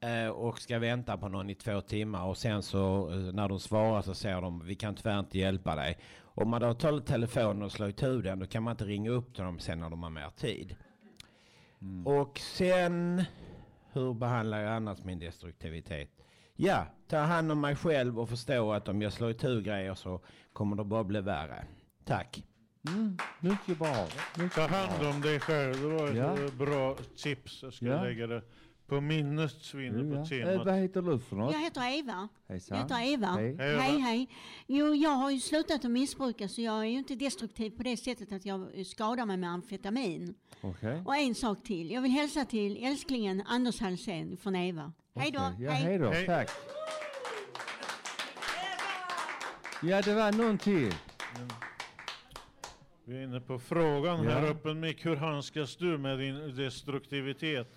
eh, 0.00 0.28
och 0.28 0.58
ska 0.58 0.78
vänta 0.78 1.16
på 1.18 1.28
någon 1.28 1.50
i 1.50 1.54
två 1.54 1.80
timmar 1.80 2.24
och 2.24 2.36
sen 2.36 2.62
så 2.62 3.10
eh, 3.10 3.16
när 3.18 3.48
de 3.48 3.60
svarar 3.60 4.02
så 4.02 4.14
säger 4.14 4.40
de 4.40 4.64
vi 4.66 4.74
kan 4.74 4.94
tyvärr 4.94 5.18
inte 5.18 5.38
hjälpa 5.38 5.76
dig. 5.76 5.98
Om 6.40 6.48
man 6.48 6.60
då 6.60 6.74
tar 6.74 7.00
telefonen 7.00 7.62
och 7.62 7.72
slår 7.72 7.88
itu 7.88 8.22
den 8.22 8.38
då 8.38 8.46
kan 8.46 8.62
man 8.62 8.70
inte 8.70 8.84
ringa 8.84 9.10
upp 9.10 9.34
till 9.34 9.44
dem 9.44 9.58
sen 9.58 9.80
när 9.80 9.90
de 9.90 10.02
har 10.02 10.10
mer 10.10 10.30
tid. 10.36 10.76
Och 12.04 12.38
sen, 12.38 13.24
hur 13.92 14.14
behandlar 14.14 14.60
jag 14.60 14.72
annars 14.72 15.04
min 15.04 15.18
destruktivitet? 15.18 16.10
Ja, 16.56 16.86
ta 17.08 17.16
hand 17.18 17.52
om 17.52 17.60
mig 17.60 17.76
själv 17.76 18.20
och 18.20 18.28
förstå 18.28 18.72
att 18.72 18.88
om 18.88 19.02
jag 19.02 19.12
slår 19.12 19.30
itu 19.30 19.62
grejer 19.62 19.94
så 19.94 20.20
kommer 20.52 20.76
det 20.76 20.84
bara 20.84 21.04
bli 21.04 21.20
värre. 21.20 21.64
Tack. 22.04 22.42
Mm, 22.88 23.16
mycket 23.40 23.78
bra. 23.78 24.06
Mycket 24.38 24.52
Ta 24.54 24.66
hand 24.66 25.00
bra. 25.00 25.10
om 25.10 25.20
dig 25.20 25.40
själv, 25.40 25.80
det 25.80 25.86
var 25.88 26.08
ett 26.08 26.16
Ja. 26.16 26.36
bra 26.66 26.96
tips. 27.16 27.62
Jag 27.62 27.72
ska 27.72 27.86
Ja. 27.86 28.02
lägga 28.02 28.26
det 28.26 28.42
på 28.88 29.00
minnet 29.00 29.74
vinner 29.74 29.98
Jo, 30.04 30.10
på 30.10 30.16
ja. 30.16 30.26
temat. 30.26 30.54
Eh, 30.54 30.64
vad 30.64 30.74
heter 30.74 31.02
du 31.02 31.18
för 31.18 31.36
något? 31.36 31.52
Jag 31.52 31.60
heter 31.60 31.98
Eva. 31.98 32.28
Hejsan. 32.48 32.76
Jag 32.78 32.82
heter 32.84 33.12
Eva. 33.12 33.26
Hej. 33.26 33.56
Hej, 33.58 33.98
hej. 33.98 34.28
Jo, 34.66 34.94
jag 34.94 35.10
har 35.10 35.30
ju 35.30 35.40
slutat 35.40 35.84
att 35.84 35.90
missbruka 35.90 36.48
så 36.48 36.60
jag 36.62 36.78
är 36.80 36.84
ju 36.84 36.98
inte 36.98 37.14
destruktiv 37.14 37.70
på 37.70 37.82
det 37.82 37.96
sättet 37.96 38.32
att 38.32 38.46
jag 38.46 38.86
skadar 38.86 39.26
mig 39.26 39.36
med 39.36 39.50
amfetamin. 39.50 40.34
Okej. 40.60 41.02
Och 41.06 41.16
en 41.16 41.34
sak 41.34 41.62
till. 41.62 41.90
Jag 41.90 42.02
vill 42.02 42.10
hälsa 42.10 42.44
till 42.44 42.84
älsklingen 42.84 43.42
Anders 43.46 43.80
Halsén 43.80 44.36
från 44.36 44.56
Eva. 44.56 44.92
Hej 45.14 45.30
då. 45.30 45.38
Okej. 45.54 45.64
Ja, 45.64 45.70
hej 45.72 45.98
då. 45.98 46.10
Hej. 46.10 46.26
Tack. 46.26 46.50
Ja, 49.82 50.02
det 50.02 50.14
var 50.14 50.32
någon 50.32 50.58
till. 50.58 50.94
Vi 53.04 53.16
är 53.18 53.22
inne 53.24 53.40
på 53.40 53.58
frågan 53.58 54.24
Ja. 54.24 54.30
här 54.30 54.50
uppe 54.50 54.74
mick. 54.74 55.06
Hur 55.06 55.16
handskas 55.16 55.76
du 55.76 55.98
med 55.98 56.18
din 56.18 56.56
destruktivitet? 56.56 57.74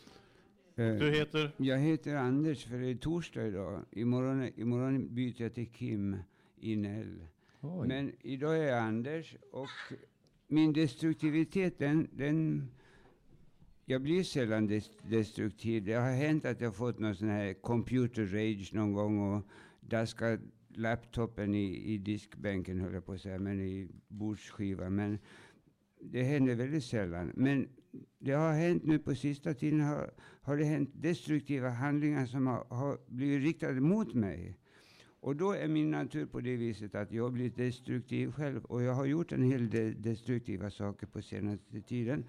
Eh, 0.82 0.96
Du 1.00 1.12
heter? 1.12 1.52
Jag 1.58 1.78
heter 1.80 2.16
Anders 2.16 2.66
för 2.66 2.78
det 2.78 2.88
är 2.92 2.96
torsdag 2.96 3.48
idag. 3.48 3.86
Imorgon, 3.92 4.50
imorgon 4.56 5.16
byter 5.16 5.42
jag 5.42 5.54
till 5.54 5.68
Kim 5.72 6.16
Inell. 6.60 7.26
Oj. 7.62 7.88
Men 7.88 8.12
idag 8.22 8.58
är 8.58 8.64
jag 8.64 8.80
Anders 8.80 9.36
och 9.52 9.68
min 10.48 10.74
destruktivitet 10.74 11.80
den, 11.80 12.08
den 12.14 12.68
jag 13.86 14.02
blir 14.02 14.24
sällan 14.24 14.68
des- 14.68 14.92
destruktiv. 15.10 15.84
Det 15.86 15.94
har 15.94 16.12
hänt 16.12 16.46
att 16.46 16.62
jag 16.62 16.76
fått 16.76 17.00
någon 17.00 17.16
sån 17.16 17.30
här 17.30 17.54
computer 17.54 18.26
rage 18.26 18.74
någon 18.74 18.94
gång 18.94 19.34
och 19.34 19.44
daskat 19.80 20.40
laptopen 20.76 21.56
i, 21.56 21.94
i 21.94 21.98
diskbänken 21.98 22.80
höll 22.80 22.94
jag 22.94 23.06
på 23.06 23.14
att 23.14 23.22
säga, 23.22 23.40
men 23.40 23.60
i 23.62 23.88
bordsskivan. 24.08 24.96
Men 24.96 25.20
det 26.02 26.24
händer 26.24 26.56
väldigt 26.56 26.84
sällan. 26.84 27.32
Men 27.36 27.68
det 28.20 28.32
har 28.32 28.54
hänt 28.54 28.84
nu 28.84 29.00
på 29.00 29.16
sista 29.16 29.54
tiden 29.54 29.82
har, 29.82 30.14
har 30.42 30.58
det 30.58 30.64
hänt 30.64 30.90
destruktiva 30.94 31.70
handlingar 31.70 32.26
som 32.26 32.48
har, 32.48 32.66
har 32.70 32.98
blivit 33.08 33.44
riktade 33.44 33.82
mot 33.82 34.14
mig. 34.14 34.58
Och 35.20 35.36
då 35.36 35.52
är 35.52 35.68
min 35.68 35.92
natur 35.92 36.26
på 36.26 36.42
det 36.42 36.56
viset 36.56 36.96
att 36.96 37.12
jag 37.12 37.34
blir 37.34 37.50
destruktiv 37.50 38.32
själv. 38.32 38.66
Och 38.66 38.82
jag 38.82 38.94
har 38.94 39.06
gjort 39.06 39.32
en 39.32 39.44
hel 39.44 39.70
del 39.70 40.02
destruktiva 40.02 40.70
saker 40.70 41.08
på 41.08 41.22
senaste 41.22 41.82
tiden. 41.82 42.26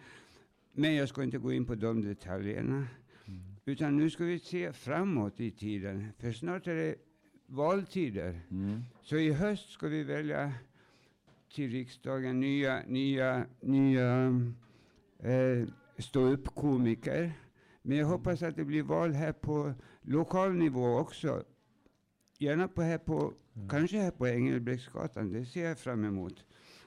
Men 0.73 0.95
jag 0.95 1.09
ska 1.09 1.23
inte 1.23 1.38
gå 1.38 1.52
in 1.52 1.64
på 1.64 1.75
de 1.75 2.02
detaljerna. 2.02 2.87
Utan 3.64 3.97
nu 3.97 4.11
ska 4.11 4.25
vi 4.25 4.38
se 4.38 4.73
framåt 4.73 5.40
i 5.40 5.50
tiden. 5.50 6.09
För 6.19 6.33
snart 6.33 6.66
är 6.66 6.75
det 6.75 6.95
valtider. 7.47 8.40
Så 9.02 9.16
i 9.16 9.33
höst 9.33 9.71
ska 9.71 9.88
vi 9.88 10.02
välja 10.02 10.52
till 11.54 11.71
riksdagen 11.71 12.40
nya, 12.40 12.83
nya, 12.87 13.47
nya 13.61 14.40
eh, 15.23 15.69
ståuppkomiker. 15.99 17.33
Men 17.83 17.97
jag 17.99 18.07
hoppas 18.07 18.43
att 18.43 18.57
det 18.57 18.64
blir 18.64 18.83
val 18.83 19.12
här 19.12 19.33
på 19.33 19.75
lokal 20.02 20.52
nivå 20.52 20.99
också. 20.99 21.43
Gärna 22.38 22.69
på 22.69 22.83
här 22.83 22.99
på, 22.99 23.33
kanske 23.71 23.99
här 23.99 24.11
på 24.11 24.29
Engelbrektsgatan. 24.29 25.33
Det 25.33 25.45
ser 25.45 25.64
jag 25.64 25.79
fram 25.79 26.05
emot. 26.05 26.45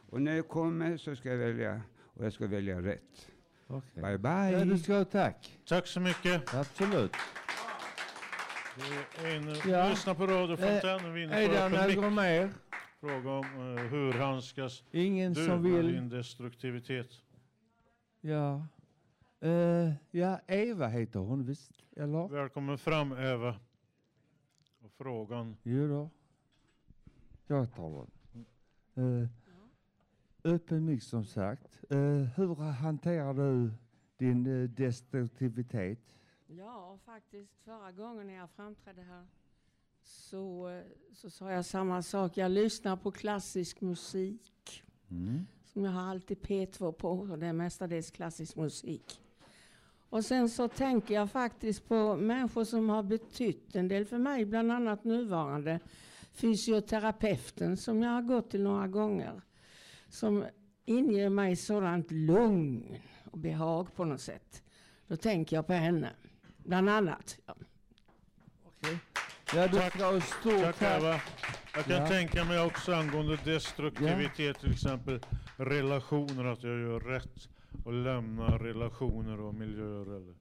Och 0.09 0.21
när 0.21 0.35
jag 0.35 0.47
kommer 0.47 0.97
så 0.97 1.15
ska 1.15 1.29
jag 1.29 1.37
välja, 1.37 1.81
och 2.03 2.25
jag 2.25 2.33
ska 2.33 2.47
välja 2.47 2.81
rätt. 2.81 3.27
Okej. 3.67 4.03
Bye 4.03 4.17
bye. 4.17 4.51
Ja, 4.51 4.65
du 4.65 4.77
ska 4.79 4.93
ha 4.97 5.05
tack. 5.05 5.59
Tack 5.67 5.87
så 5.87 5.99
mycket. 5.99 6.53
Absolut. 6.53 7.11
Inne, 9.35 9.55
Ja. 9.67 9.89
Lyssna 9.89 10.15
på 10.15 10.27
Radio 10.27 10.55
Fontänen. 10.57 11.13
Vi 11.13 11.21
är 11.21 11.25
inne 11.25 11.35
Är 11.35 11.47
på 11.47 11.53
öppen 11.75 11.87
mick. 11.87 11.95
några 11.95 12.09
mer? 12.09 12.49
Fråga 12.99 13.29
om 13.31 13.75
eh, 13.77 13.83
hur 13.83 14.13
handskas 14.13 14.83
Ingen 14.91 15.33
du 15.33 15.45
som 15.45 15.61
med 15.61 15.71
vill? 15.71 15.93
din 15.93 16.09
destruktivitet? 16.09 17.09
Ja. 18.25 18.67
Eh, 19.39 19.93
ja, 20.11 20.39
Eva 20.47 20.87
heter 20.87 21.19
hon 21.19 21.45
visst? 21.45 21.83
Eller? 21.95 22.27
Välkommen 22.27 22.77
fram 22.77 23.11
Eva. 23.11 23.55
Och 24.81 24.91
frågan. 24.91 25.57
Jo 25.63 25.87
då. 25.87 26.09
Jag 27.47 27.73
tar 27.73 28.07
den. 28.33 28.45
Eh, 28.95 29.29
öppen 30.43 30.85
mick 30.85 31.03
som 31.03 31.25
sagt. 31.25 31.83
Eh, 31.89 31.97
hur 32.35 32.55
hanterar 32.55 33.33
du 33.33 33.71
din 34.17 34.63
eh, 34.63 34.69
destruktivitet? 34.69 36.19
Ja, 36.47 36.99
faktiskt 37.05 37.59
förra 37.63 37.91
gången 37.91 38.27
när 38.27 38.33
jag 38.33 38.49
framträdde 38.49 39.01
här 39.01 39.27
så, 40.03 40.69
så 41.13 41.29
sa 41.29 41.51
jag 41.51 41.65
samma 41.65 42.01
sak. 42.01 42.37
Jag 42.37 42.51
lyssnar 42.51 42.97
på 42.97 43.11
klassisk 43.11 43.81
musik 43.81 44.83
som 45.75 45.85
jag 45.85 45.91
har 45.91 46.09
alltid 46.09 46.37
P2 46.37 46.91
på 46.91 47.09
och 47.09 47.39
det 47.39 47.47
är 47.47 47.53
mestadels 47.53 48.11
klassisk 48.11 48.55
musik. 48.55 49.21
Och 50.09 50.25
sen 50.25 50.49
så 50.49 50.67
tänker 50.67 51.13
jag 51.13 51.31
faktiskt 51.31 51.87
på 51.87 52.15
människor 52.15 52.63
som 52.63 52.89
har 52.89 53.03
betytt 53.03 53.75
en 53.75 53.87
del 53.87 54.05
för 54.05 54.17
mig, 54.17 54.45
bland 54.45 54.71
annat 54.71 55.03
nuvarande 55.03 55.79
fysioterapeuten 56.33 57.77
som 57.77 58.01
jag 58.01 58.09
har 58.09 58.21
gått 58.21 58.49
till 58.49 58.63
några 58.63 58.87
gånger. 58.87 59.41
Som 60.09 60.45
inger 60.85 61.29
mig 61.29 61.55
sådant 61.55 62.11
lugn 62.11 62.97
och 63.31 63.37
behag 63.37 63.95
på 63.95 64.05
något 64.05 64.21
sätt. 64.21 64.63
Då 65.07 65.17
tänker 65.17 65.55
jag 65.55 65.67
på 65.67 65.73
henne, 65.73 66.09
bland 66.57 66.89
annat. 66.89 67.37
Ja. 67.45 67.55
Ja, 69.53 69.67
du 69.67 69.77
Tack. 69.77 69.93
ska 69.93 70.05
ha 70.05 70.21
stort 70.21 70.61
Tack 70.61 70.79
tack. 70.79 71.01
Eva. 71.01 71.21
Jag 71.75 71.85
kan 71.85 71.95
Ja. 71.95 72.07
tänka 72.07 72.43
mig 72.45 72.61
också 72.61 72.93
angående 72.93 73.37
destruktivitet, 73.45 74.59
till 74.59 74.71
exempel 74.71 75.19
relationer, 75.57 76.45
att 76.45 76.63
jag 76.63 76.79
gör 76.79 76.99
rätt 76.99 77.49
och 77.85 77.93
lämnar 77.93 78.59
relationer 78.59 79.39
och 79.41 79.53
miljöer 79.55 80.15
eller 80.15 80.33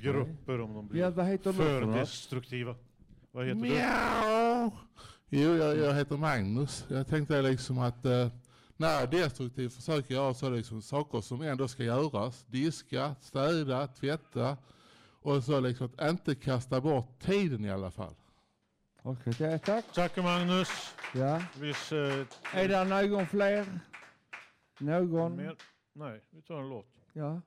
grupper 0.00 0.60
om 0.60 0.74
de 0.74 0.88
blir 0.88 1.00
Ja, 1.00 1.10
vad 1.10 1.26
heter 1.26 1.52
du 1.52 1.58
för 1.58 1.86
destruktiva. 1.86 2.74
Vad 3.32 3.46
heter 3.46 3.60
du? 3.62 3.68
Mjau! 3.68 4.70
Jo, 5.28 5.54
jag, 5.56 5.78
jag 5.78 5.94
heter 5.94 6.16
Magnus. 6.16 6.84
Jag 6.88 7.06
tänkte 7.08 7.42
liksom 7.42 7.78
att 7.78 8.04
eh, 8.04 8.28
när 8.76 8.88
jag 8.92 9.02
är 9.02 9.06
destruktiv 9.06 9.68
försöker 9.68 10.14
jag 10.14 10.36
så 10.36 10.50
liksom 10.50 10.82
saker 10.82 11.20
som 11.20 11.42
ändå 11.42 11.68
ska 11.68 11.82
göras. 11.82 12.44
Diska, 12.48 13.14
städa, 13.20 13.86
tvätta. 13.86 14.56
Och 15.22 15.44
så 15.44 15.60
liksom 15.60 15.88
att 15.96 16.10
inte 16.10 16.34
kasta 16.34 16.80
bort 16.80 17.20
tiden 17.22 17.64
i 17.64 17.70
alla 17.70 17.90
fall. 17.90 18.14
Okej, 19.04 19.32
är 19.52 19.58
tack. 19.58 19.84
Tack 19.94 20.16
Magnus. 20.16 20.94
Ja. 21.14 21.42
Viss, 21.60 21.92
eh, 21.92 22.26
Är 22.54 22.68
det 22.68 22.84
någon 22.84 23.26
fler? 23.26 23.66
Någon? 24.78 25.36
mer? 25.36 25.56
Nej, 25.92 26.20
vi 26.30 26.42
tar 26.42 26.60
en 26.60 26.68
låt. 26.68 26.86
Ja. 27.12 27.40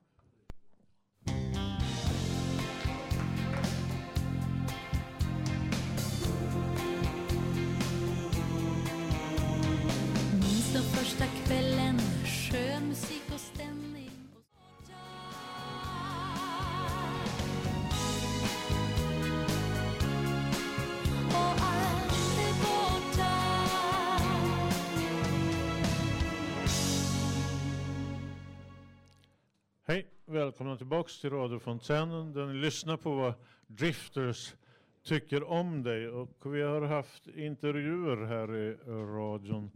Välkomna 30.28 30.76
tillbaks 30.76 31.20
till 31.20 31.30
radiofontänen 31.30 32.32
där 32.32 32.46
ni 32.46 32.54
lyssnar 32.54 32.96
på 32.96 33.14
vad 33.14 33.34
Drifters 33.66 34.54
tycker 35.02 35.42
om 35.42 35.82
dig. 35.82 36.08
Och 36.08 36.54
vi 36.54 36.62
har 36.62 36.82
haft 36.82 37.26
intervjuer 37.28 38.26
här 38.26 38.56
i 38.56 38.76
radion 39.16 39.70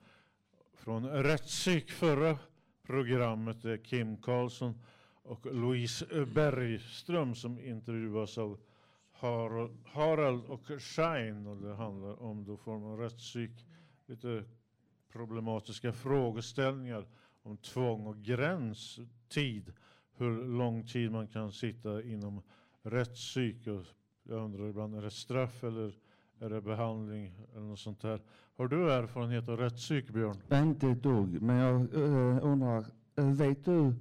från 0.74 1.08
Rättspsyk 1.08 1.90
förra 1.90 2.38
programmet. 2.82 3.62
Det 3.62 3.72
är 3.72 3.76
Kim 3.76 4.16
Karlsson 4.16 4.82
och 5.22 5.46
Louise 5.46 6.26
Bergström 6.26 7.34
som 7.34 7.60
intervjuas 7.60 8.38
av 8.38 8.58
Harald 9.84 10.44
och 10.44 10.66
Schein. 10.78 11.46
Och 11.46 11.56
det 11.56 11.74
handlar 11.74 12.22
om 12.22 12.44
då 12.44 12.56
form 12.56 12.84
av 12.84 12.98
rättspsyk, 12.98 13.66
lite 14.06 14.44
problematiska 15.12 15.92
frågeställningar 15.92 17.06
om 17.42 17.56
tvång 17.56 18.06
och 18.06 18.22
gräns, 18.22 18.98
tid, 19.28 19.72
hur 20.20 20.44
lång 20.44 20.86
tid 20.86 21.12
man 21.12 21.26
kan 21.26 21.52
sitta 21.52 22.02
inom 22.02 22.42
rättspsyk. 22.82 23.66
Jag 24.22 24.44
undrar 24.44 24.68
ibland, 24.68 24.94
är 24.94 25.02
det 25.02 25.10
straff 25.10 25.64
eller 25.64 25.94
är 26.38 26.50
det 26.50 26.60
behandling 26.60 27.32
eller 27.52 27.66
något 27.66 27.78
sånt 27.78 28.00
där? 28.00 28.20
Har 28.56 28.68
du 28.68 28.92
erfarenhet 28.92 29.48
av 29.48 29.56
rättspsyk, 29.56 30.10
Björn? 30.10 30.36
Inte 30.52 30.88
ett 30.88 31.02
dugg, 31.02 31.42
men 31.42 31.56
jag 31.56 31.94
eh, 31.94 32.44
undrar, 32.44 32.84
eh, 33.16 33.32
vet 33.32 33.64
du 33.64 33.94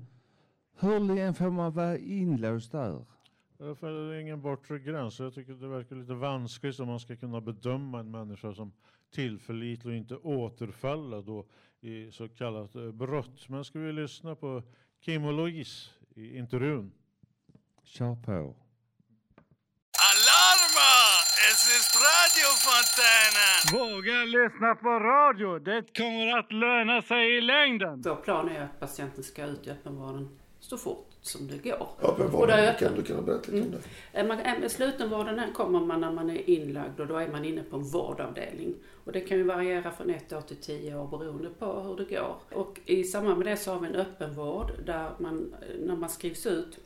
hur 0.80 1.00
länge 1.00 1.34
får 1.34 1.50
man 1.50 1.72
vara 1.72 1.98
inlåst 1.98 2.72
där? 2.72 3.06
Därför 3.58 3.88
är 3.88 4.14
det 4.14 4.22
ingen 4.22 4.42
bortre 4.42 4.80
gräns. 4.80 5.20
Jag 5.20 5.34
tycker 5.34 5.54
det 5.54 5.68
verkar 5.68 5.96
lite 5.96 6.14
vanskligt 6.14 6.80
om 6.80 6.88
man 6.88 7.00
ska 7.00 7.16
kunna 7.16 7.42
bedöma 7.42 8.00
en 8.00 8.12
människa 8.12 8.54
som 8.54 8.72
tillförlitlig 9.12 9.94
och 9.94 9.98
inte 9.98 10.16
återfalla 10.16 11.22
då 11.22 11.46
i 11.82 12.12
så 12.12 12.28
kallat 12.30 12.76
eh, 12.76 12.92
brott. 12.92 13.50
Men 13.50 13.66
ska 13.66 13.80
vi 13.80 13.92
lyssna 13.92 14.36
på 14.36 14.64
Kim 15.02 15.26
och 15.26 15.34
Louise 15.34 15.90
i 16.16 16.38
intervjun. 16.38 16.92
Kör 17.84 18.16
på. 18.16 18.56
Alarma! 20.10 20.92
SS 21.52 21.90
Radio 22.08 22.50
Fontana! 22.66 23.48
Våga 23.74 24.26
lyssna 24.26 24.76
på 24.76 24.90
radio. 24.90 25.60
Det 25.60 25.98
kommer 25.98 26.38
att 26.40 26.52
löna 26.52 27.02
sig 27.02 27.38
i 27.38 27.42
längden. 27.42 28.02
Vår 28.02 28.16
plan 28.16 28.50
är 28.50 28.62
att 28.62 28.80
patienten 28.80 29.24
ska 29.24 29.46
ut 29.46 29.68
i 29.68 29.70
öppenvården 29.72 30.40
så 30.60 30.78
fort 30.78 31.08
som 31.22 31.48
det 31.48 31.58
går. 31.58 31.88
Är 32.50 32.74
kan 32.80 32.96
du 32.96 33.04
kan 33.04 33.26
berätta 33.26 33.52
lite 33.52 33.52
om 33.52 33.58
Mm. 33.58 33.72
det? 34.12 34.20
Eh, 34.20 34.28
Man, 34.28 34.40
eh, 34.40 34.60
med 34.60 34.72
slutenvården 34.72 35.40
här 35.40 35.54
kommer 35.54 35.80
man 35.80 36.02
när 36.02 36.12
man 36.12 36.30
är 36.30 36.50
inlagd 36.50 37.00
och 37.00 37.08
då 37.08 37.16
är 37.18 37.28
man 37.28 37.46
inne 37.46 37.64
på 37.64 37.76
en 37.76 37.84
vårdavdelning. 37.84 38.76
Och 39.06 39.12
det 39.12 39.22
kan 39.22 39.38
ju 39.38 39.44
variera 39.44 39.92
från 39.92 40.10
ett 40.10 40.34
år 40.34 40.42
till 40.42 40.58
tio 40.58 40.96
år 40.96 41.08
beroende 41.08 41.50
på 41.50 41.80
hur 41.80 41.96
det 41.96 42.16
går. 42.16 42.36
Och 42.54 42.80
i 42.86 43.04
samband 43.04 43.38
med 43.38 43.48
det 43.48 43.58
så 43.58 43.72
har 43.74 43.80
vi 43.80 43.88
en 43.88 43.96
öppenvård 43.96 44.72
där 44.86 45.12
man, 45.18 45.54
eh, 45.62 45.80
när 45.86 45.96
man 45.96 46.10
skrivs 46.10 46.46
ut 46.46 46.78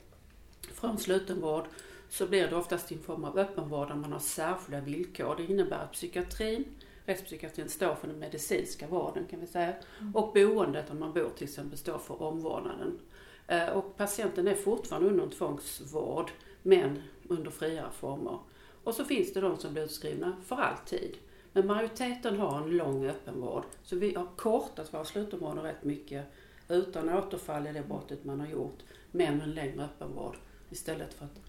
från 0.74 0.98
slutenvård 0.98 1.64
så 2.10 2.28
blir 2.28 2.48
det 2.48 2.56
oftast 2.56 2.92
i 2.92 2.98
form 2.98 3.24
av 3.24 3.38
öppenvård 3.40 3.88
där 3.88 3.96
man 3.96 4.12
har 4.12 4.20
särskilda 4.20 4.82
villkor. 4.82 5.36
Det 5.38 5.44
innebär 5.54 5.78
att 5.84 5.92
psykiatrin, 5.92 6.66
rättspsykiatrin 7.06 7.70
står 7.70 7.96
för 7.96 8.08
den 8.08 8.20
medicinska 8.20 8.88
vården 8.88 9.24
kan 9.30 9.40
vi 9.40 9.48
säga. 9.48 9.74
Och 10.14 10.34
boendet 10.34 10.88
där 10.88 10.96
man 10.96 11.14
bor 11.14 11.30
till 11.38 11.44
exempel 11.48 11.78
står 11.78 11.98
för 11.98 12.22
omvårdnaden. 12.24 13.00
Eh, 13.48 13.70
och 13.70 13.98
patienten 13.98 14.48
är 14.48 14.56
fortfarande 14.56 15.10
under 15.10 15.24
en 15.24 15.30
tvångsvård 15.30 16.32
men 16.62 17.02
under 17.28 17.52
friare 17.52 17.92
former. 17.92 18.40
Och 18.84 18.94
så 18.94 19.06
finns 19.06 19.34
det 19.34 19.42
de 19.42 19.58
som 19.58 19.74
blir 19.74 19.84
utskrivna 19.84 20.36
för 20.46 20.56
alltid. 20.56 21.18
Men 21.54 21.68
majoriteten 21.68 22.40
har 22.40 22.62
en 22.62 22.78
lång 22.78 23.06
öppenvård. 23.06 23.64
Så 23.84 23.96
vi 23.96 24.16
har 24.16 24.28
kortat 24.36 24.94
våra 24.94 25.06
slutområden 25.06 25.64
rätt 25.64 25.84
mycket 25.84 26.26
utan 26.68 27.10
återfall 27.10 27.68
i 27.68 27.74
det 27.74 27.88
brottet 27.88 28.26
man 28.26 28.40
har 28.40 28.48
gjort. 28.48 28.78
Men 29.12 29.42
en 29.42 29.52
längre 29.52 29.84
öppenvård 29.84 30.38
istället 30.70 31.14
för 31.14 31.26
att 31.26 31.40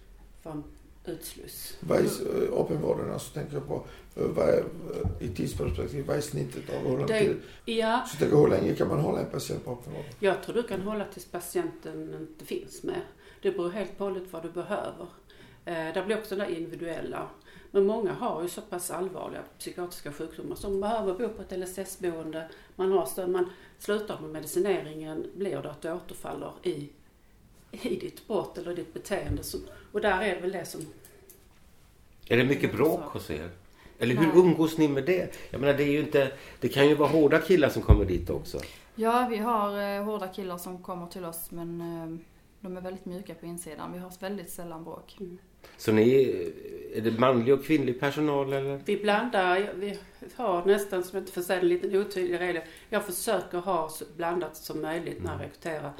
få 0.42 0.50
en 0.50 0.64
utsluss. 1.06 1.76
Vad 1.80 1.98
är 1.98 2.02
eh, 2.04 2.60
öppenvården, 2.60 3.12
alltså 3.12 3.32
tänker 3.34 3.54
jag 3.54 3.66
på, 3.68 3.74
eh, 4.16 4.26
vad 4.26 4.48
är, 4.48 4.58
eh, 4.58 5.26
i 5.26 5.28
tidsperspektiv, 5.28 6.06
vad 6.06 6.16
är 6.16 6.20
snittet 6.20 6.62
av 6.70 6.90
hur 6.90 6.98
lång 6.98 7.06
Det- 7.06 7.18
tid? 7.20 7.36
ja. 7.64 8.04
Så 8.08 8.16
tänker 8.16 8.36
hur 8.36 8.48
länge 8.48 8.74
kan 8.74 8.88
man 8.88 9.00
hålla 9.00 9.20
en 9.20 9.30
patient 9.30 9.64
på 9.64 9.72
öppenvården? 9.72 10.10
Jag 10.20 10.42
tror 10.42 10.54
du 10.54 10.62
kan 10.62 10.80
hålla 10.80 11.04
tills 11.04 11.26
patienten 11.26 12.14
inte 12.20 12.44
finns 12.44 12.82
med. 12.82 13.00
Det 13.42 13.50
beror 13.50 13.70
helt 13.70 13.98
på 13.98 14.10
vad 14.30 14.42
du 14.42 14.50
behöver. 14.50 15.06
Eh, 15.64 15.94
det 15.94 16.02
blir 16.06 16.18
också 16.18 16.36
det 16.36 16.52
individuella. 16.58 17.28
Men 17.70 17.86
många 17.86 18.12
har 18.12 18.42
ju 18.42 18.48
så 18.48 18.60
pass 18.60 18.90
allvarliga 18.90 19.40
psykiatriska 19.58 20.12
sjukdomar 20.12 20.56
som 20.56 20.80
behöver 20.80 21.14
bo 21.14 21.28
på 21.28 21.42
ett 21.42 21.52
LSS-boende. 21.52 22.48
Man 22.76 22.92
har 22.92 23.26
man 23.26 23.50
slutar 23.78 24.20
med 24.20 24.30
medicineringen 24.30 25.26
blir 25.36 25.62
det 25.62 25.70
att 25.70 25.82
du 25.82 25.92
återfaller 25.92 26.52
i, 26.62 26.88
i 27.82 27.96
ditt 27.96 28.28
brott 28.28 28.58
eller 28.58 28.74
ditt 28.74 28.94
beteende. 28.94 29.42
Som, 29.42 29.60
och 29.92 30.00
där 30.00 30.22
är 30.22 30.40
väl 30.40 30.52
det 30.52 30.64
som 30.64 30.80
Är 32.28 32.36
det 32.36 32.44
mycket 32.44 32.72
bråk 32.72 33.00
hos 33.00 33.30
er? 33.30 33.50
Eller 33.98 34.14
hur 34.14 34.26
Nej. 34.26 34.36
umgås 34.36 34.78
ni 34.78 34.88
med 34.88 35.04
det? 35.04 35.36
Jag 35.50 35.60
menar, 35.60 35.74
det 35.74 35.82
är 35.82 35.92
ju 35.92 36.00
inte... 36.00 36.32
Det 36.60 36.68
kan 36.68 36.88
ju 36.88 36.94
vara 36.94 37.08
hårda 37.08 37.38
killar 37.38 37.68
som 37.68 37.82
kommer 37.82 38.04
dit 38.04 38.30
också. 38.30 38.60
Ja, 38.94 39.26
vi 39.30 39.36
har 39.36 39.96
eh, 39.96 40.04
hårda 40.04 40.28
killar 40.28 40.58
som 40.58 40.82
kommer 40.82 41.06
till 41.06 41.24
oss 41.24 41.50
men 41.50 41.80
eh, 41.80 42.18
de 42.60 42.76
är 42.76 42.80
väldigt 42.80 43.04
mjuka 43.04 43.34
på 43.34 43.46
insidan. 43.46 43.92
Vi 43.92 43.98
har 43.98 44.12
väldigt 44.20 44.50
sällan 44.50 44.84
bråk. 44.84 45.16
Så 45.76 45.92
ni... 45.92 46.30
Är 46.94 47.00
det 47.00 47.18
manlig 47.18 47.54
och 47.54 47.64
kvinnlig 47.64 48.00
personal 48.00 48.52
eller? 48.52 48.80
Vi 48.84 48.96
blandar, 48.96 49.72
vi 49.74 49.98
har 50.36 50.64
nästan, 50.64 51.02
som 51.02 51.16
jag 51.16 51.22
inte 51.22 51.32
får 51.32 51.42
säga, 51.42 51.60
en 51.60 51.68
liten 51.68 51.96
otydlig 51.96 52.40
regel. 52.40 52.62
Jag 52.88 53.04
försöker 53.04 53.58
ha 53.58 53.88
så 53.88 54.04
blandat 54.16 54.56
som 54.56 54.82
möjligt 54.82 55.22
när 55.22 55.32
jag 55.32 55.40
rekryterar. 55.40 55.92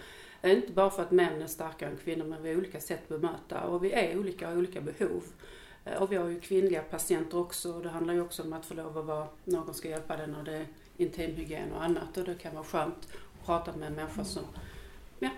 Det 0.44 0.50
är 0.50 0.56
Inte 0.56 0.72
bara 0.72 0.90
för 0.90 1.02
att 1.02 1.10
män 1.10 1.42
är 1.42 1.46
starkare 1.46 1.90
än 1.90 1.96
kvinnor, 1.96 2.24
men 2.24 2.42
vi 2.42 2.48
har 2.52 2.56
olika 2.58 2.80
sätt 2.80 3.00
att 3.02 3.08
bemöta 3.08 3.60
och 3.60 3.84
vi 3.84 3.92
är 3.92 4.18
olika 4.18 4.46
och 4.46 4.52
har 4.52 4.58
olika 4.58 4.80
behov. 4.80 5.22
Eh, 5.84 6.02
Och 6.02 6.12
vi 6.12 6.16
har 6.16 6.28
ju 6.28 6.40
kvinnliga 6.40 6.82
patienter 6.82 7.38
också 7.38 7.72
och 7.72 7.82
det 7.82 7.88
handlar 7.88 8.14
ju 8.14 8.20
också 8.20 8.42
om 8.42 8.52
att 8.52 8.66
få 8.66 8.74
lov 8.74 8.98
att 8.98 9.04
vara, 9.04 9.26
någon 9.44 9.74
ska 9.74 9.88
hjälpa 9.88 10.16
den 10.16 10.30
när 10.30 10.42
det 10.42 10.52
är 10.56 10.66
intimhygien 10.96 11.72
och 11.72 11.84
annat 11.84 12.16
och 12.16 12.24
det 12.24 12.34
kan 12.34 12.54
vara 12.54 12.64
skönt 12.64 12.94
att 13.40 13.46
prata 13.46 13.76
med 13.76 13.88
en 13.88 13.94
människa 13.94 14.24
som, 14.24 14.42
ja, 15.18 15.28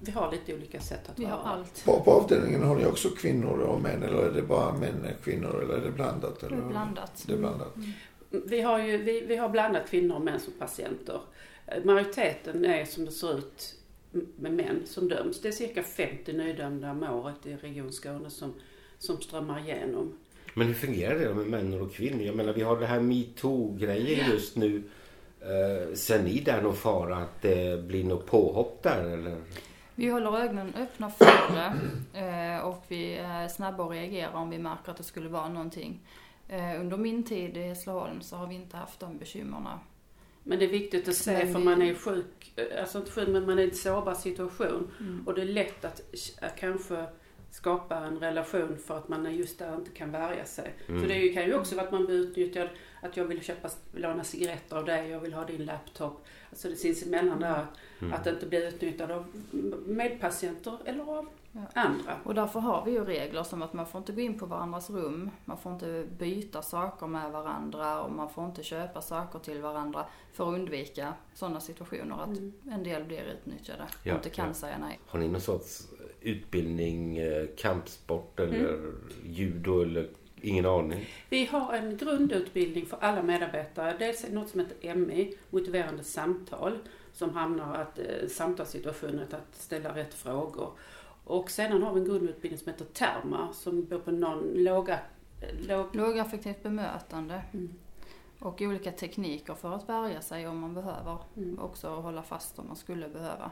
vi- 0.00 0.10
har 0.10 0.32
lite 0.32 0.54
olika 0.54 0.80
sätt 0.80 1.08
att 1.10 1.18
Vi 1.18 1.24
har 1.24 1.30
vara. 1.38 1.46
allt. 1.48 1.84
På, 1.84 2.00
på 2.00 2.10
avdelningen 2.12 2.62
har 2.62 2.76
ni 2.76 2.86
också 2.86 3.08
kvinnor 3.08 3.58
och 3.58 3.80
män 3.80 4.02
eller 4.02 4.18
är 4.22 4.32
det 4.32 4.42
bara 4.42 4.72
män 4.72 5.06
och 5.18 5.24
kvinnor 5.24 5.62
eller 5.62 5.74
är 5.74 5.80
det 5.84 5.90
blandat? 5.92 6.42
Eller? 6.42 6.56
Det 6.56 6.62
är 6.62 6.66
blandat. 6.68 7.24
Det 7.26 7.32
är 7.32 7.38
blandat. 7.38 7.74
Vi 8.30 8.60
har 8.60 8.78
ju 8.78 8.96
vi, 8.96 9.20
vi 9.20 9.36
har 9.36 9.48
blandat 9.48 9.88
kvinnor 9.90 10.14
och 10.16 10.22
män 10.22 10.40
som 10.40 10.52
patienter. 10.58 11.20
Eh, 11.66 11.84
Majoriteten 11.84 12.64
är 12.64 12.84
som 12.84 13.04
det 13.04 13.10
ser 13.10 13.38
ut 13.38 13.74
med 14.36 14.52
män 14.52 14.82
som 14.86 15.08
döms. 15.08 15.40
Det 15.40 15.48
är 15.48 15.52
cirka 15.52 15.82
50 15.82 16.32
nydömda 16.32 16.90
om 16.90 17.02
året 17.02 17.46
i 17.46 17.56
Region 17.56 17.92
Skåne 17.92 18.30
som, 18.30 18.54
som 18.98 19.20
strömmar 19.20 19.60
igenom. 19.60 20.12
Men 20.54 20.66
hur 20.66 20.74
fungerar 20.74 21.18
det 21.18 21.34
med 21.34 21.46
män 21.46 21.80
och 21.80 21.92
kvinnor? 21.92 22.22
Jag 22.22 22.36
menar, 22.36 22.52
vi 22.52 22.62
har 22.62 22.80
det 22.80 22.86
här 22.86 23.00
metoo-grejen 23.00 24.30
just 24.30 24.56
nu. 24.56 24.82
Uh, 25.42 25.94
ser 25.94 26.22
ni 26.22 26.40
där 26.40 26.62
någon 26.62 26.76
fara 26.76 27.16
att 27.16 27.42
det 27.42 27.82
blir 27.82 28.04
något 28.04 28.26
påhopp 28.26 28.82
där 28.82 29.04
eller? 29.04 29.36
Vi 29.98 30.08
håller 30.08 30.38
ögonen 30.38 30.72
öppna 30.76 31.10
för 31.10 31.54
det 31.54 31.72
eh, 32.20 32.58
och 32.60 32.84
vi 32.88 33.14
är 33.14 33.48
snabba 33.48 33.84
att 33.84 33.90
reagera 33.90 34.38
om 34.38 34.50
vi 34.50 34.58
märker 34.58 34.90
att 34.90 34.96
det 34.96 35.02
skulle 35.02 35.28
vara 35.28 35.48
någonting. 35.48 36.00
Eh, 36.48 36.80
Under 36.80 36.96
min 36.96 37.22
tid 37.22 37.56
i 37.56 37.62
Hässleholm 37.62 38.20
så 38.20 38.36
har 38.36 38.46
vi 38.46 38.54
inte 38.54 38.76
haft 38.76 39.00
de 39.00 39.18
bekymmerna. 39.18 39.80
Men 40.48 40.58
det 40.58 40.64
är 40.64 40.68
viktigt 40.70 41.08
att 41.08 41.14
se 41.14 41.46
för 41.52 41.58
man 41.58 41.82
är 41.82 41.94
sjuk, 41.94 42.52
eh, 42.56 42.80
alltså 42.80 42.98
inte 42.98 43.10
sjuk 43.10 43.28
men 43.28 43.46
man 43.46 43.58
är 43.58 43.62
i 43.62 43.68
en 43.70 43.74
sårbar 43.74 44.14
situation. 44.14 44.90
Mm. 45.00 45.22
Och 45.26 45.34
det 45.34 45.42
är 45.42 45.46
lätt 45.46 45.84
att 45.84 46.00
eh, 46.42 46.48
kanske 46.58 47.04
skapa 47.50 47.96
en 47.96 48.18
relation 48.18 48.78
för 48.86 48.98
att 48.98 49.08
man 49.08 49.26
är 49.26 49.30
just 49.30 49.58
där 49.58 49.72
och 49.72 49.78
inte 49.78 49.90
kan 49.90 50.10
värja 50.12 50.44
sig. 50.44 50.74
Mm. 50.88 51.00
Så 51.02 51.08
det 51.08 51.14
är 51.14 51.18
ju- 51.18 51.32
kan 51.32 51.44
ju 51.44 51.54
också 51.54 51.74
vara 51.76 51.86
att 51.86 51.92
man 51.92 52.06
blir 52.06 52.14
utnyttjad, 52.16 52.68
att 53.02 53.16
jag 53.16 53.24
vill 53.24 53.42
köpa, 53.44 53.70
låna 53.94 54.24
cigaretter 54.24 54.76
av 54.76 54.84
dig, 54.84 55.08
jag 55.10 55.20
vill 55.20 55.32
ha 55.34 55.44
din 55.44 55.64
laptop. 55.64 56.24
Alltså 56.50 56.68
det 56.68 56.76
sinsemellan 56.76 57.40
där, 57.40 57.50
att, 57.50 57.78
Mm. 58.02 58.12
att 58.14 58.26
inte 58.26 58.46
bli 58.46 58.68
utnyttjad 58.68 59.10
av 59.10 59.24
medpatienter 59.86 60.78
eller 60.84 61.18
av 61.18 61.28
Ja. 61.74 61.80
andra. 61.80 62.16
Och 62.24 62.34
därför 62.34 62.60
har 62.60 62.84
vi 62.84 62.90
ju 62.90 63.04
regler 63.04 63.42
som 63.42 63.62
att 63.62 63.72
man 63.72 63.86
får 63.86 63.98
inte 63.98 64.12
gå 64.12 64.20
in 64.20 64.38
på 64.38 64.46
varandras 64.46 64.90
rum, 64.90 65.30
man 65.44 65.58
får 65.58 65.72
inte 65.72 66.06
byta 66.18 66.62
saker 66.62 67.06
med 67.06 67.32
varandra 67.32 68.02
och 68.02 68.12
man 68.12 68.28
får 68.30 68.44
inte 68.44 68.62
köpa 68.62 69.00
saker 69.02 69.38
till 69.38 69.60
varandra 69.62 70.06
för 70.32 70.48
att 70.48 70.54
undvika 70.54 71.14
sådana 71.34 71.60
situationer 71.60 72.22
att 72.22 72.26
Mm. 72.38 72.52
en 72.70 72.82
del 72.82 73.04
blir 73.04 73.22
utnyttjade 73.22 73.82
och 73.82 74.06
Ja, 74.06 74.14
inte 74.14 74.30
kan 74.30 74.46
ja. 74.48 74.54
säga 74.54 74.78
nej. 74.78 74.98
Har 75.06 75.18
ni 75.18 75.28
någon 75.28 75.40
sorts 75.40 75.88
utbildning, 76.20 77.18
eh, 77.18 77.46
kampsport 77.56 78.40
eller 78.40 78.68
Mm. 78.74 78.94
judo 79.24 79.82
eller 79.82 80.08
ingen 80.40 80.66
aning? 80.66 81.06
Vi 81.28 81.46
har 81.46 81.72
en 81.72 81.96
grundutbildning 81.96 82.86
för 82.86 82.96
alla 83.00 83.22
medarbetare. 83.22 83.96
Dels 83.98 84.26
något 84.30 84.48
som 84.48 84.60
heter 84.60 84.94
MI, 84.94 85.38
motiverande 85.50 86.04
samtal, 86.04 86.78
som 87.12 87.30
hamnar 87.34 87.74
att 87.74 87.98
eh, 87.98 88.28
samtalssituationen, 88.28 89.26
att 89.32 89.56
ställa 89.56 89.94
rätt 89.94 90.14
frågor. 90.14 90.70
Och 91.26 91.50
sedan 91.50 91.82
har 91.82 91.92
vi 91.94 92.00
en 92.00 92.06
grundutbildning 92.06 92.58
som 92.60 92.72
heter 92.72 92.84
TERMA, 92.84 93.52
som 93.52 93.86
går 93.88 93.98
på 93.98 94.10
någon 94.10 94.38
låga... 94.54 94.94
eh, 95.40 95.66
Låg... 95.68 95.96
Lågaffektivt 95.96 96.62
bemötande 96.62 97.42
Mm. 97.52 97.72
och 98.38 98.62
olika 98.62 98.92
tekniker 98.92 99.54
för 99.54 99.72
att 99.74 99.88
värja 99.88 100.20
sig 100.20 100.48
om 100.48 100.58
man 100.58 100.74
behöver. 100.74 101.16
Mm. 101.36 101.58
Också 101.58 101.88
hålla 101.88 102.22
fast 102.22 102.58
om 102.58 102.66
man 102.66 102.76
skulle 102.76 103.08
behöva. 103.08 103.50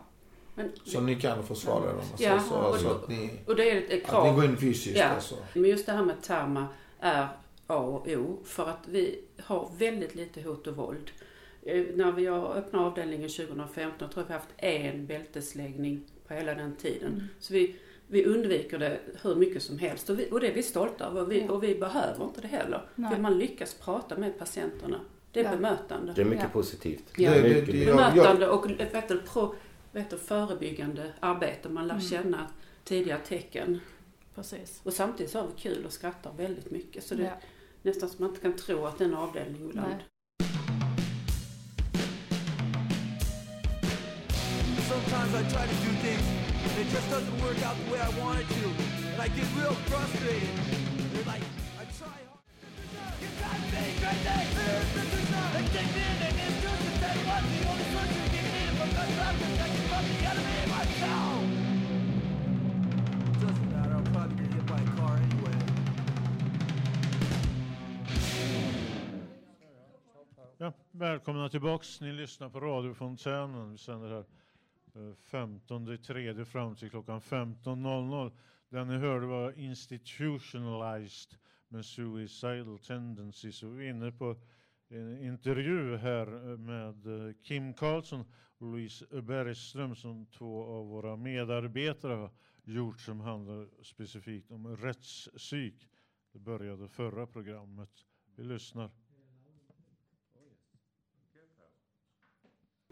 Men, 0.54 0.72
Så 0.84 1.00
ni 1.00 1.20
kan 1.20 1.42
försvara 1.44 1.90
er 1.90 1.96
Ja, 2.18 2.40
så, 2.40 2.54
och, 2.56 2.76
så 2.76 2.90
att 2.90 3.08
ni, 3.08 3.30
och 3.46 3.56
det 3.56 3.70
är 3.70 3.96
ett, 3.98 4.06
krav. 4.06 4.20
att 4.26 4.28
ni 4.28 4.34
går 4.40 4.44
in 4.50 4.56
fysiskt 4.56 4.96
Ja, 4.98 5.04
alltså. 5.08 5.34
men 5.54 5.64
just 5.70 5.86
det 5.86 5.92
här 5.92 6.04
med 6.04 6.22
TERMA 6.22 6.66
är 7.00 7.28
A 7.66 7.76
och 7.76 8.08
O 8.08 8.38
för 8.44 8.68
att 8.68 8.88
vi 8.88 9.24
har 9.42 9.70
väldigt 9.78 10.14
lite 10.14 10.42
hot 10.42 10.66
och 10.66 10.76
våld. 10.76 11.10
Eh, 11.62 11.84
När 11.94 12.12
vi 12.12 12.26
har 12.26 12.54
öppnat 12.54 12.80
avdelningen 12.82 13.28
2015 13.28 14.08
tror 14.10 14.22
jag 14.22 14.26
vi 14.26 14.32
har 14.32 14.40
haft 14.40 14.52
en 14.56 15.06
bältesläggning 15.06 16.04
på 16.28 16.34
hela 16.34 16.54
den 16.54 16.76
tiden. 16.76 17.12
Mm. 17.12 17.22
Så 17.40 17.52
vi, 17.52 17.76
vi 18.06 18.24
undviker 18.24 18.78
det 18.78 19.00
hur 19.22 19.34
mycket 19.34 19.62
som 19.62 19.78
helst 19.78 20.10
och, 20.10 20.18
vi, 20.18 20.30
och 20.30 20.40
det 20.40 20.48
är 20.48 20.54
vi 20.54 20.62
stolta 20.62 21.04
över 21.06 21.20
och 21.22 21.32
vi, 21.32 21.40
Ja. 21.40 21.52
och 21.52 21.62
vi 21.62 21.74
behöver 21.74 22.24
inte 22.24 22.40
det 22.40 22.48
heller. 22.48 22.82
Nej. 22.94 23.10
För 23.14 23.22
man 23.22 23.38
lyckas 23.38 23.74
prata 23.74 24.16
med 24.16 24.38
patienterna. 24.38 25.00
Det 25.32 25.40
är 25.40 25.44
Ja. 25.44 25.50
bemötande. 25.50 26.12
Det 26.16 26.20
är 26.20 26.24
mycket 26.24 26.44
Ja. 26.44 26.50
positivt. 26.52 27.04
Ja. 27.16 27.30
Det- 27.30 27.40
det- 27.40 27.48
Mycket 27.54 27.72
det- 27.74 27.86
Bemötande 27.86 28.48
och 28.48 28.70
vet 28.70 29.08
du, 29.08 29.18
pro, 29.20 29.54
vet 29.92 30.10
du, 30.10 30.18
förebyggande 30.18 31.12
arbete. 31.20 31.68
Man 31.68 31.86
lär 31.86 31.94
Mm. 31.94 32.06
känna 32.06 32.46
tidiga 32.84 33.18
tecken. 33.18 33.80
Precis. 34.34 34.80
Och 34.84 34.92
samtidigt 34.92 35.32
så 35.32 35.38
har 35.40 35.46
vi 35.46 35.52
kul 35.60 35.84
och 35.86 35.92
skrattar 35.92 36.32
väldigt 36.36 36.70
mycket. 36.70 37.04
Så 37.04 37.14
det 37.14 37.22
Ja. 37.22 37.28
är 37.28 37.36
nästan 37.82 38.08
som 38.08 38.16
man 38.24 38.28
inte 38.30 38.40
kan 38.42 38.56
tro 38.56 38.84
att 38.86 38.98
det 38.98 39.04
är 39.04 39.08
en 39.08 39.14
avdelning 39.14 39.68
ibland. 39.70 39.88
Nej. 39.88 40.04
Sometimes 44.94 45.34
I 45.34 45.42
try 45.50 45.66
to 45.66 45.74
do 45.82 45.90
things 46.06 46.22
and 46.62 46.78
it 46.78 46.88
just 46.94 47.10
doesn't 47.10 47.42
work 47.42 47.60
out 47.66 47.74
the 47.82 47.90
way 47.90 47.98
I 47.98 48.10
want 48.22 48.38
it 48.38 48.46
to. 48.46 48.66
And 49.10 49.20
I 49.20 49.26
get 49.26 49.46
real 49.58 49.74
frustrated. 49.90 50.54
They're 51.10 51.26
like, 51.34 51.42
I 51.80 51.84
try 51.98 52.14
hard. 52.30 52.38
You 53.18 53.26
in 53.26 53.58
and 56.22 56.36
the 56.38 57.66
only 57.70 57.86
the 60.14 60.22
enemy 60.30 60.62
myself. 60.78 61.42
Doesn't 63.42 63.70
matter. 63.74 63.94
I'll 63.98 64.08
probably 64.14 64.36
get 64.36 64.54
hit 64.54 64.66
by 64.66 64.78
a 64.78 64.90
car 64.94 65.16
anyway. 65.16 65.58
Ja, 70.58 70.72
välkomna 70.92 71.48
tillbaks. 71.48 72.00
Ni 72.00 72.12
lyssnar 72.12 72.48
på 72.48 72.60
Radio 72.60 72.94
Fontänen. 72.94 73.72
Vi 73.72 73.78
sänder 73.78 74.08
här 74.08 74.24
Eh, 74.96 75.14
15 75.14 75.98
tredje 75.98 76.44
fram 76.44 76.76
till 76.76 76.90
klockan 76.90 77.20
15.00. 77.20 78.32
Den 78.68 78.88
ni 78.88 78.96
hörde 78.98 79.26
var 79.26 79.58
Institutionalized 79.58 81.38
med 81.68 81.84
Suicidal 81.84 82.78
Tendencies. 82.78 83.62
Och 83.62 83.80
vi 83.80 83.86
är 83.86 83.90
inne 83.90 84.12
på 84.12 84.36
en 84.88 85.18
intervju 85.22 85.96
här 85.96 86.26
eh, 86.26 86.58
med 86.58 87.06
eh, 87.06 87.34
Kim 87.42 87.74
Karlsson 87.74 88.20
och 88.20 88.26
Louise 88.66 89.22
Bergström 89.22 89.94
som 89.96 90.26
två 90.26 90.64
av 90.64 90.86
våra 90.86 91.16
medarbetare 91.16 92.14
har 92.14 92.30
gjort 92.64 93.00
som 93.00 93.20
handlar 93.20 93.82
specifikt 93.82 94.50
om 94.50 94.76
rättspsyk. 94.76 95.88
Det 96.32 96.38
började 96.38 96.88
förra 96.88 97.26
programmet. 97.26 97.90
Vi 98.36 98.44
lyssnar. 98.44 98.90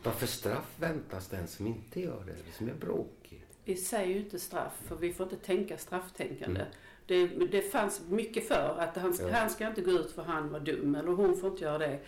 Varför 0.02 0.26
straff 0.26 0.74
väntas 0.76 1.28
den 1.28 1.48
som 1.48 1.66
inte 1.66 2.00
gör 2.00 2.22
det? 2.26 2.32
Det 2.32 2.52
som 2.56 2.68
är 2.68 2.74
bråkig. 2.74 3.46
Vi 3.64 3.76
säger 3.76 4.08
ju 4.14 4.18
inte 4.18 4.38
straff, 4.38 4.72
för 4.88 4.96
vi 4.96 5.12
får 5.12 5.24
inte 5.32 5.36
tänka 5.46 5.78
strafftänkande. 5.78 6.60
Mm. 6.60 6.72
Det, 7.06 7.46
det 7.46 7.62
fanns 7.62 8.02
mycket 8.08 8.48
för 8.48 8.76
att 8.78 8.96
han, 8.96 9.14
Ja. 9.20 9.28
han 9.32 9.50
ska 9.50 9.66
inte 9.68 9.80
gå 9.80 9.90
ut 9.90 10.10
för 10.12 10.22
han 10.22 10.48
var 10.52 10.60
dum, 10.60 10.94
eller 10.94 11.12
hon 11.12 11.36
får 11.36 11.50
inte 11.50 11.64
göra 11.64 11.78
det. 11.78 11.98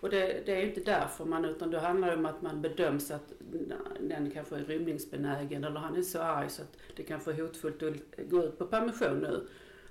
Och 0.00 0.10
det, 0.10 0.42
det 0.46 0.52
är 0.54 0.60
ju 0.60 0.68
inte 0.68 0.80
därför 0.80 1.24
man, 1.24 1.44
utan 1.44 1.70
det 1.70 1.80
handlar 1.80 2.16
om 2.16 2.26
att 2.26 2.42
man 2.42 2.62
bedöms 2.62 3.10
att 3.10 3.32
den 4.00 4.30
kanske 4.30 4.56
är 4.56 4.64
rymningsbenägen 4.64 5.64
eller 5.64 5.80
han 5.80 5.96
är 5.96 6.02
så 6.02 6.20
arg 6.20 6.50
så 6.50 6.62
att 6.62 6.76
det 6.96 7.02
kan 7.02 7.20
få 7.20 7.32
hotfullt 7.32 7.82
att 7.82 7.94
gå 8.30 8.44
ut 8.44 8.58
på 8.58 8.66
permission 8.66 9.18
nu. 9.18 9.46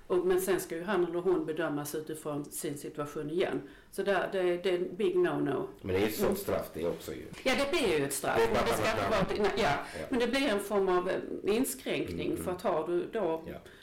Och, 0.06 0.18
men 0.26 0.40
sen 0.40 0.60
ska 0.60 0.74
ju 0.76 0.82
han 0.84 1.04
eller 1.06 1.18
hon 1.20 1.46
bedömas 1.46 1.94
utifrån 1.94 2.44
sin 2.44 2.78
situation 2.78 3.30
igen. 3.30 3.60
Så 3.90 4.02
där, 4.02 4.28
det, 4.32 4.42
det 4.42 4.70
är 4.70 4.74
en 4.78 4.96
big 4.96 5.16
no-no. 5.16 5.66
Men 5.82 5.94
det 5.94 6.00
är 6.00 6.00
ju 6.00 6.06
ett 6.12 6.18
Mm. 6.18 6.28
sånt 6.28 6.38
straff 6.38 6.70
det 6.74 6.86
också 6.86 7.12
ju. 7.12 7.24
Ja, 7.42 7.52
det 7.58 7.70
blir 7.78 7.98
ju 7.98 8.04
ett 8.04 8.12
straff. 8.12 8.36
Det 8.38 8.54
men 8.54 8.64
det 8.66 8.72
ska 8.72 8.90
inte 8.90 9.10
vara, 9.10 9.50
ja, 9.56 9.62
Ja. 10.00 10.06
men 10.10 10.18
det 10.20 10.26
blir 10.26 10.48
en 10.48 10.60
form 10.60 10.88
av 10.88 11.08
eh, 11.10 11.16
inskränkning. 11.56 12.30
Mm. 12.32 12.44
För 12.44 12.50
att 12.52 12.62
har 12.62 12.86
du 12.88 13.06
då 13.12 13.42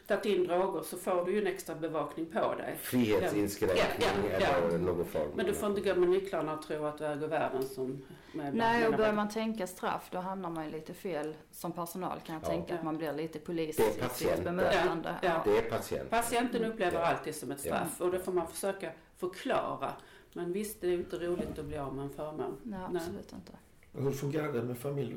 tagit 0.10 0.26
in 0.26 0.48
droger 0.48 0.82
så 0.82 0.98
får 0.98 1.26
du 1.26 1.32
ju 1.32 1.42
en 1.42 1.48
extra 1.48 1.76
bevakning 1.76 2.26
på 2.26 2.56
dig. 2.56 2.76
Frihetsinskränkning 2.82 3.86
Ja, 4.00 4.30
ja, 4.32 4.38
ja. 4.62 4.68
eller 4.68 4.78
någon 4.78 5.06
form. 5.06 5.32
Men 5.36 5.46
du 5.46 5.54
får 5.54 5.70
inte 5.70 5.82
gå 5.82 5.96
med 6.00 6.10
nycklarna 6.10 6.54
och 6.54 6.62
tro 6.62 6.86
att 6.86 6.98
du 6.98 7.06
äger 7.06 7.28
världen 7.28 7.64
som... 7.64 8.02
Nej, 8.34 8.88
och 8.88 8.94
börjar 8.98 9.14
man 9.14 9.30
tänka 9.30 9.68
straff 9.68 10.10
då 10.12 10.18
hamnar 10.18 10.50
man 10.50 10.66
ju 10.66 10.72
lite 10.72 10.94
fel 10.94 11.36
som 11.52 11.72
personal 11.72 12.20
kan 12.26 12.36
jag 12.36 12.44
Ja. 12.44 12.48
tänka 12.48 12.76
att 12.76 12.84
man 12.84 12.98
blir 12.98 13.14
lite 13.14 13.40
polis 13.40 13.80
i 13.80 13.84
sitt 14.14 14.44
bemötande. 14.44 15.16
Ja. 15.22 15.42
Det 15.46 15.58
är 15.58 15.70
patienten. 15.70 16.10
Patienten 16.10 16.66
upplever 16.66 17.00
Ja. 17.00 17.06
alltid 17.06 17.36
som 17.36 17.52
ett 17.52 17.60
straff 17.60 18.02
och 18.02 18.12
det 18.12 18.20
får 18.20 18.32
man 18.32 18.48
försöka 18.48 18.92
förklara. 19.18 19.92
Men 20.34 20.54
visst, 20.54 20.82
det 20.82 20.88
är 20.88 20.94
inte 20.94 21.16
roligt 21.18 21.60
att 21.60 21.66
bli 21.66 21.78
av 21.78 21.96
med 21.96 22.04
en 22.04 22.10
förmån. 22.10 22.58
Nej, 22.64 22.80
absolut 22.96 23.34
inte. 23.34 23.52
Hur 23.94 24.12
fungerar 24.12 24.54
det 24.54 24.62
med 24.64 24.78
familj? 24.78 25.16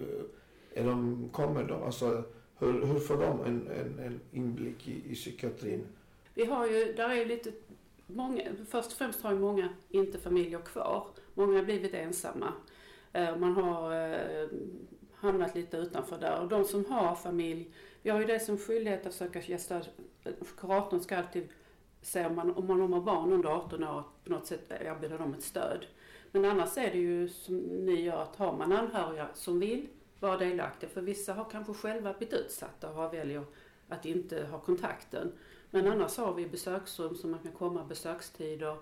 Är 0.74 0.84
de, 0.84 1.28
kommer 1.32 1.64
de, 1.64 1.82
alltså, 1.82 2.24
hur, 2.62 2.86
hur 2.86 2.98
får 2.98 3.16
de 3.16 3.40
en, 3.40 3.68
en, 3.68 3.98
en 3.98 4.20
inblick 4.32 4.88
i, 4.88 5.12
i 5.12 5.14
psykiatrin? 5.14 5.86
Vi 6.34 6.44
har 6.44 6.66
ju, 6.66 6.92
där 6.92 7.08
är 7.08 7.14
ju 7.14 7.24
lite, 7.24 7.52
många, 8.06 8.42
först 8.68 8.86
och 8.86 8.98
främst 8.98 9.22
har 9.22 9.32
ju 9.32 9.38
många 9.38 9.68
inte 9.88 10.18
familjer 10.18 10.58
kvar. 10.58 11.06
Många 11.34 11.56
har 11.56 11.64
blivit 11.64 11.94
ensamma. 11.94 12.52
Eh, 13.12 13.36
man 13.36 13.52
har 13.52 13.92
eh, 14.12 14.48
hamnat 15.14 15.54
lite 15.54 15.76
utanför 15.76 16.18
där. 16.18 16.40
Och 16.40 16.48
de 16.48 16.64
som 16.64 16.84
har 16.84 17.14
familj, 17.14 17.70
vi 18.02 18.10
har 18.10 18.20
ju 18.20 18.26
det 18.26 18.40
som 18.40 18.58
skyldighet 18.58 19.06
att 19.06 19.14
söka 19.14 19.40
ge 19.40 19.58
stöd. 19.58 19.88
Kuratorn 20.58 21.00
ska 21.00 21.16
alltid 21.16 21.48
se 22.02 22.26
om 22.26 22.36
man, 22.36 22.54
om 22.54 22.66
man 22.66 22.92
har 22.92 23.00
barn 23.00 23.32
under 23.32 23.48
18 23.48 23.84
år, 23.84 24.02
på 24.24 24.30
något 24.30 24.46
sätt 24.46 24.72
erbjuda 24.80 25.18
dem 25.18 25.34
ett 25.34 25.42
stöd. 25.42 25.86
Men 26.32 26.44
annars 26.44 26.78
är 26.78 26.90
det 26.90 26.98
ju 26.98 27.28
som 27.28 27.56
ni 27.56 28.02
gör, 28.02 28.22
att 28.22 28.36
har 28.36 28.56
man 28.56 28.72
anhöriga 28.72 29.28
som 29.34 29.60
vill 29.60 29.86
vara 30.22 30.36
delaktiga, 30.38 30.90
för 30.90 31.00
vissa 31.00 31.32
har 31.34 31.44
kanske 31.50 31.74
själva 31.74 32.12
blivit 32.18 32.34
utsatta 32.34 32.88
och 32.90 32.94
har 32.94 33.10
väljer 33.10 33.44
att 33.88 34.04
inte 34.06 34.44
ha 34.44 34.58
kontakten. 34.58 35.32
Men 35.70 35.86
annars 35.88 36.16
har 36.18 36.34
vi 36.34 36.46
besöksrum 36.48 37.14
som 37.16 37.30
man 37.30 37.40
kan 37.40 37.52
komma 37.52 37.84
besökstider. 37.84 38.76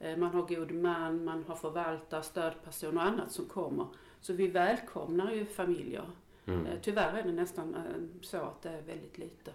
Eh, 0.00 0.16
Man 0.16 0.30
har 0.34 0.42
god 0.42 0.70
man, 0.72 1.24
man 1.24 1.44
har 1.48 1.56
förvaltare, 1.56 2.22
stödperson 2.22 2.96
och 2.96 3.02
annat 3.02 3.32
som 3.32 3.44
kommer. 3.44 3.86
Så 4.20 4.32
vi 4.32 4.46
välkomnar 4.48 5.32
ju 5.32 5.46
familjer. 5.46 6.04
Mm. 6.46 6.66
Eh, 6.66 6.72
Tyvärr 6.82 7.18
är 7.18 7.22
det 7.22 7.32
nästan 7.32 7.74
eh, 7.74 7.82
så 8.22 8.36
att 8.36 8.62
det 8.62 8.68
är 8.68 8.82
väldigt 8.82 9.18
lite. 9.18 9.50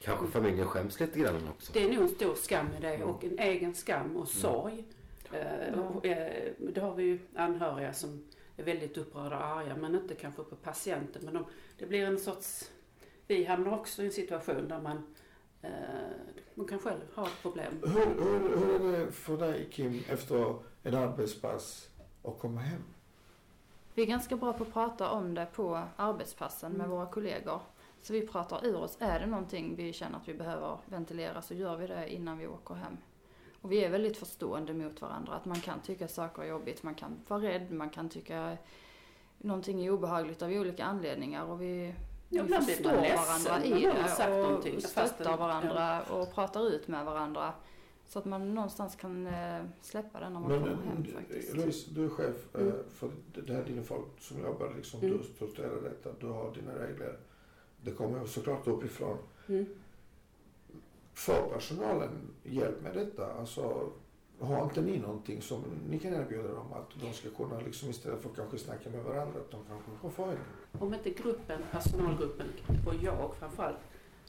Kanske 0.00 0.26
familjen 0.26 0.66
skäms 0.66 1.00
lite 1.00 1.18
grann 1.18 1.48
också. 1.48 1.72
Det 1.72 1.84
är 1.84 1.92
nog 1.92 2.02
en 2.02 2.08
stor 2.08 2.34
skam 2.34 2.66
i 2.78 2.80
det 2.80 3.04
och 3.04 3.24
en 3.24 3.38
egen 3.38 3.74
skam 3.74 4.16
och 4.16 4.28
sorg. 4.28 4.84
Eh, 5.32 5.78
och, 5.78 6.06
eh, 6.06 6.52
Det 6.58 6.80
har 6.80 6.94
vi 6.94 7.02
ju 7.02 7.18
anhöriga 7.36 7.92
som 7.92 8.24
är 8.56 8.64
väldigt 8.64 8.98
upprörda 8.98 9.38
och 9.38 9.44
arga 9.44 9.76
men 9.76 9.94
inte 9.94 10.14
kanske 10.14 10.42
på 10.42 10.56
patienten. 10.56 11.24
Men 11.24 11.34
de, 11.34 11.44
det 11.78 11.86
blir 11.86 12.04
en 12.04 12.18
sorts... 12.18 12.70
Vi 13.26 13.44
hamnar 13.44 13.78
också 13.78 14.02
i 14.02 14.06
en 14.06 14.12
situation 14.12 14.68
där 14.68 14.80
man, 14.80 15.14
eh, 15.62 15.70
man 16.54 16.66
kan 16.66 16.78
själv 16.78 17.00
ha 17.14 17.26
ett 17.26 17.42
problem. 17.42 17.82
Hur, 17.82 18.06
hur, 18.24 18.56
hur 18.56 18.94
är 18.94 18.98
det 18.98 19.12
för 19.12 19.36
dig 19.36 19.68
Kim 19.70 20.02
efter 20.08 20.54
en 20.82 20.94
arbetspass 20.94 21.88
att 22.22 22.38
komma 22.38 22.60
hem? 22.60 22.82
Vi 23.94 24.02
är 24.02 24.06
ganska 24.06 24.36
bra 24.36 24.52
på 24.52 24.64
att 24.64 24.72
prata 24.72 25.10
om 25.10 25.34
det 25.34 25.46
på 25.54 25.82
arbetspassen 25.96 26.72
med 26.72 26.88
våra 26.88 27.06
kollegor. 27.06 27.60
Så 28.02 28.12
vi 28.12 28.26
pratar 28.26 28.66
ur 28.66 28.76
oss. 28.76 28.96
Är 29.00 29.20
det 29.20 29.26
någonting 29.26 29.76
vi 29.76 29.92
känner 29.92 30.16
att 30.16 30.28
vi 30.28 30.34
behöver 30.34 30.78
ventilera 30.86 31.42
så 31.42 31.54
gör 31.54 31.76
vi 31.76 31.86
det 31.86 32.14
innan 32.14 32.38
vi 32.38 32.46
åker 32.46 32.74
hem. 32.74 32.96
Och 33.66 33.72
vi 33.72 33.84
är 33.84 33.90
väldigt 33.90 34.16
förstående 34.16 34.74
mot 34.74 35.00
varandra. 35.02 35.32
Att 35.32 35.44
man 35.44 35.60
kan 35.60 35.80
tycka 35.80 36.08
saker 36.08 36.42
är 36.42 36.46
jobbigt, 36.46 36.82
man 36.82 36.94
kan 36.94 37.16
vara 37.28 37.42
rädd, 37.42 37.72
man 37.72 37.90
kan 37.90 38.08
tycka 38.08 38.56
någonting 39.38 39.84
är 39.84 39.90
obehagligt 39.90 40.42
av 40.42 40.50
olika 40.50 40.84
anledningar. 40.84 41.44
Och 41.44 41.62
vi, 41.62 41.94
Ja, 42.28 42.42
vi 42.42 42.52
förstår 42.52 42.90
varandra 42.92 43.64
i 43.64 43.70
det 43.82 44.28
någonting, 44.40 44.76
och 44.76 44.82
fast 44.82 45.14
stöttar 45.14 45.36
varandra 45.36 46.02
och 46.02 46.34
pratar 46.34 46.68
ut 46.68 46.88
med 46.88 47.04
varandra. 47.04 47.52
Så 48.08 48.18
att 48.18 48.24
man 48.24 48.54
någonstans 48.54 48.96
kan 48.96 49.26
eh, 49.26 49.62
släppa 49.80 50.20
det 50.20 50.30
när 50.30 50.40
man 50.40 50.50
Men 50.50 50.60
kommer 50.60 50.76
hem 50.84 51.04
eh, 51.08 51.14
faktiskt. 51.14 51.56
Louise, 51.56 51.90
du 51.94 52.04
är 52.04 52.08
chef 52.08 52.54
eh, 52.54 52.60
Mm. 52.60 52.74
för 52.94 53.10
det 53.46 53.52
här 53.54 53.64
dina 53.64 53.82
folk 53.82 54.06
som 54.20 54.42
jobbar 54.42 54.72
liksom, 54.76 55.00
Mm. 55.00 55.18
du 55.18 55.24
strukturerar 55.24 55.80
detta, 55.82 56.10
du 56.20 56.26
har 56.26 56.54
dina 56.54 56.72
regler. 56.74 57.16
Det 57.82 57.90
kommer 57.90 58.26
såklart 58.26 58.66
uppifrån. 58.66 59.18
Mm. 59.48 59.66
Får 61.16 61.48
personalen 61.52 62.34
hjälp 62.42 62.82
med 62.82 62.94
detta? 62.94 63.32
Alltså, 63.32 63.92
har 64.40 64.64
inte 64.64 64.80
ni 64.80 64.98
någonting 64.98 65.42
som 65.42 65.64
ni 65.88 65.98
kan 65.98 66.14
erbjuda 66.14 66.48
dem 66.48 66.72
att 66.72 66.90
de 67.00 67.12
ska 67.12 67.30
kunna 67.30 67.60
liksom 67.60 67.90
istället 67.90 68.22
för 68.22 68.30
att 68.30 68.36
kanske 68.36 68.58
snacka 68.58 68.90
med 68.90 69.04
varandra, 69.04 69.40
att 69.40 69.50
de 69.50 69.60
kanske 69.68 69.90
får 70.00 70.10
få 70.10 70.24
en 70.24 70.38
Om 70.80 70.94
inte 70.94 71.10
gruppen, 71.10 71.62
personalgruppen 71.72 72.46
och 72.86 72.94
jag 72.94 73.34
framförallt, 73.38 73.78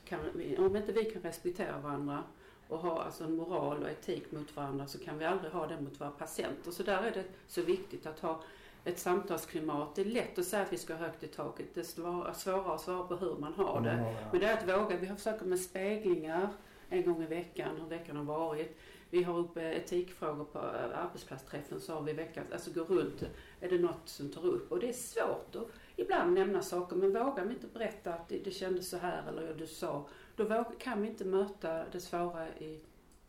kan, 0.06 0.19
om 0.58 0.76
inte 0.76 0.91
vi 0.91 1.06
kan 1.06 1.21
respektera 1.21 1.80
varandra 1.80 2.23
och 2.67 2.80
ha 2.80 3.04
alltså 3.04 3.23
en 3.23 3.36
moral 3.36 3.84
och 3.84 3.89
etik 3.89 4.32
mot 4.32 4.56
varandra 4.56 4.88
så 4.88 5.00
kan 5.00 5.17
vi 5.17 5.26
aldrig 5.26 5.52
ha 5.52 5.67
det 5.67 5.82
mot 5.82 6.02
våra 6.02 6.12
patienter. 6.12 6.71
Så 6.71 6.84
där 6.84 7.04
är 7.04 7.12
det 7.12 7.23
så 7.47 7.62
viktigt 7.62 8.06
att 8.06 8.19
ha 8.19 8.41
ett 8.84 9.00
samtalsklimat. 9.00 9.95
Det 9.95 10.02
är 10.02 10.06
lätt 10.06 10.39
att 10.39 10.45
säga 10.45 10.63
att 10.63 10.73
vi 10.73 10.78
ska 10.78 10.93
ha 10.93 11.00
högt 11.00 11.23
i 11.23 11.28
taket. 11.28 11.65
Det 11.73 11.80
är 11.80 11.84
svårare 11.84 12.73
att 12.73 12.82
svara 12.82 13.04
på 13.04 13.15
hur 13.15 13.38
man 13.38 13.54
har 13.54 13.82
det. 13.82 14.15
Men 14.32 14.41
det 14.41 14.47
är 14.47 14.54
att 14.54 14.82
våga. 14.82 14.97
Vi 14.97 15.08
har 15.08 15.15
försöker 15.15 15.45
med 15.45 15.60
speglingar 15.60 16.50
en 16.89 17.06
gång 17.06 17.23
i 17.23 17.28
veckan, 17.28 17.78
hur 17.82 17.89
veckan 17.89 18.17
har 18.17 18.23
varit. 18.23 18.78
Vi 19.10 19.23
har 19.23 19.38
uppe 19.38 19.62
etikfrågor 19.62 20.43
på 20.43 20.60
eh, 20.60 21.00
arbetsplatsträffen 21.06 21.80
så 21.80 21.93
har 21.93 22.02
vi 22.02 22.13
veckan, 22.13 22.43
alltså 22.54 22.71
går 22.71 22.86
runt, 22.86 23.23
är 23.62 23.69
det 23.69 23.78
något 23.80 24.10
som 24.10 24.30
tar 24.30 24.45
upp? 24.45 24.71
Och 24.71 24.80
det 24.80 24.89
är 24.89 24.93
svårt 24.93 25.56
att 25.56 25.67
ibland 25.95 26.34
nämna 26.34 26.62
saker 26.62 26.95
men 26.95 27.13
vågar 27.13 27.45
vi 27.45 27.54
inte 27.54 27.67
berätta 27.67 28.13
att 28.13 28.30
det, 28.30 28.52
kändes 28.52 28.89
så 28.89 28.97
här 28.97 29.23
eller 29.28 29.54
du 29.54 29.67
sa, 29.67 30.08
då 30.36 30.63
kan 30.80 31.02
vi 31.02 31.08
inte 31.08 31.26
möta 31.26 31.84
det 31.91 32.00
svåra 32.00 32.50
i, 32.50 32.80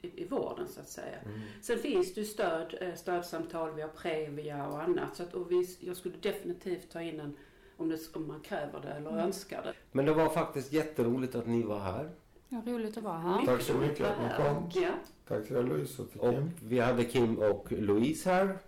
i, 0.00 0.22
i 0.22 0.24
vården 0.28 0.68
så 0.68 0.80
att 0.80 0.88
säga. 0.88 1.18
Mm. 1.24 1.40
Sen 1.62 1.78
finns 1.78 2.14
det 2.14 2.20
ju 2.20 2.26
stöd, 2.26 2.74
eh, 2.80 2.94
stödsamtal, 2.94 3.74
vi 3.74 3.82
har 3.82 3.88
Previa 3.88 4.68
och 4.68 4.82
annat. 4.82 5.16
Så 5.16 5.22
att, 5.22 5.34
och 5.34 5.50
vi, 5.50 5.76
jag 5.80 5.96
skulle 5.96 6.14
definitivt 6.20 6.90
ta 6.90 7.02
in 7.02 7.20
en, 7.20 7.36
om, 7.76 7.88
det, 7.88 7.98
om 8.16 8.26
man 8.28 8.40
kräver 8.40 8.80
det 8.80 8.88
eller 8.88 9.10
Mm. 9.10 9.20
önskar 9.20 9.62
det. 9.62 9.74
Men 9.92 10.04
det 10.04 10.14
var 10.14 10.28
faktiskt 10.28 10.72
jätteroligt 10.72 11.34
att 11.34 11.46
ni 11.46 11.62
var 11.62 11.78
här. 11.78 12.10
Ja, 12.48 12.62
roligt 12.66 12.96
att 12.96 13.02
vara 13.04 13.18
här. 13.18 13.46
Tack 13.46 13.62
så 13.62 13.74
mycket 13.74 14.06
att 14.06 14.18
ni 14.22 14.44
kom. 14.44 14.70
Ja. 14.82 14.90
Tack 15.28 15.46
till 15.46 15.56
Louise 15.56 16.02
och 16.02 16.10
till 16.10 16.20
Och 16.20 16.30
Kim. 16.34 16.50
vi 16.62 16.78
hade 16.78 17.04
Kim 17.04 17.38
och 17.38 17.72
Louise 17.72 18.30
här. 18.30 18.58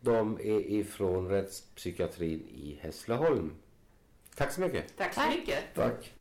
De 0.00 0.34
är 0.40 0.70
ifrån 0.70 1.28
rättspsykiatrin 1.28 2.40
i 2.54 2.78
Hässleholm. 2.82 3.52
Tack 4.34 4.52
så 4.52 4.60
mycket. 4.60 4.96
Tack 4.96 5.14
så 5.14 5.20
mycket. 5.30 5.74
Tack. 5.74 6.12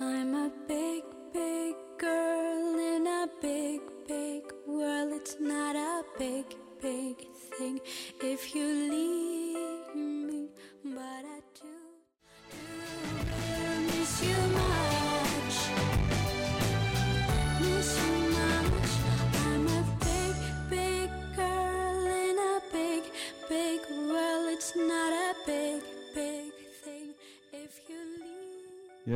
I'm 0.00 0.34
a 0.34 0.50
big 0.68 1.02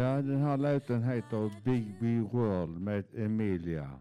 Ja, 0.02 0.22
den 0.22 0.40
här 0.40 0.56
låten 0.56 1.02
heter 1.02 1.50
Big 1.64 2.00
Big 2.00 2.20
World 2.32 2.80
med 2.80 3.04
Emilia. 3.14 4.00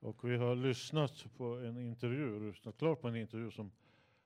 Och 0.00 0.30
vi 0.30 0.36
har 0.36 0.54
lyssnat 0.56 1.24
på 1.36 1.44
en 1.44 1.78
intervju, 1.78 2.48
lyssnat 2.48 2.78
klart 2.78 3.00
på 3.00 3.08
en 3.08 3.16
intervju 3.16 3.50
som, 3.50 3.70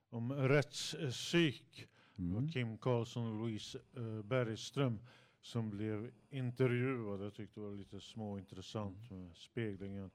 om 0.09 0.33
rättspsyk. 0.33 1.87
Var 2.15 2.47
Kim 2.51 2.77
Karlsson 2.77 3.27
och 3.27 3.35
Louise 3.39 3.79
uh, 3.97 4.23
Bergström 4.23 4.99
som 5.41 5.69
blev 5.69 6.11
intervjuade. 6.29 7.23
Jag 7.23 7.33
tyckte 7.33 7.59
det 7.59 7.65
var 7.65 7.75
lite 7.75 7.99
småintressant 7.99 9.11
med 9.11 9.35
speglingen, 9.35 10.09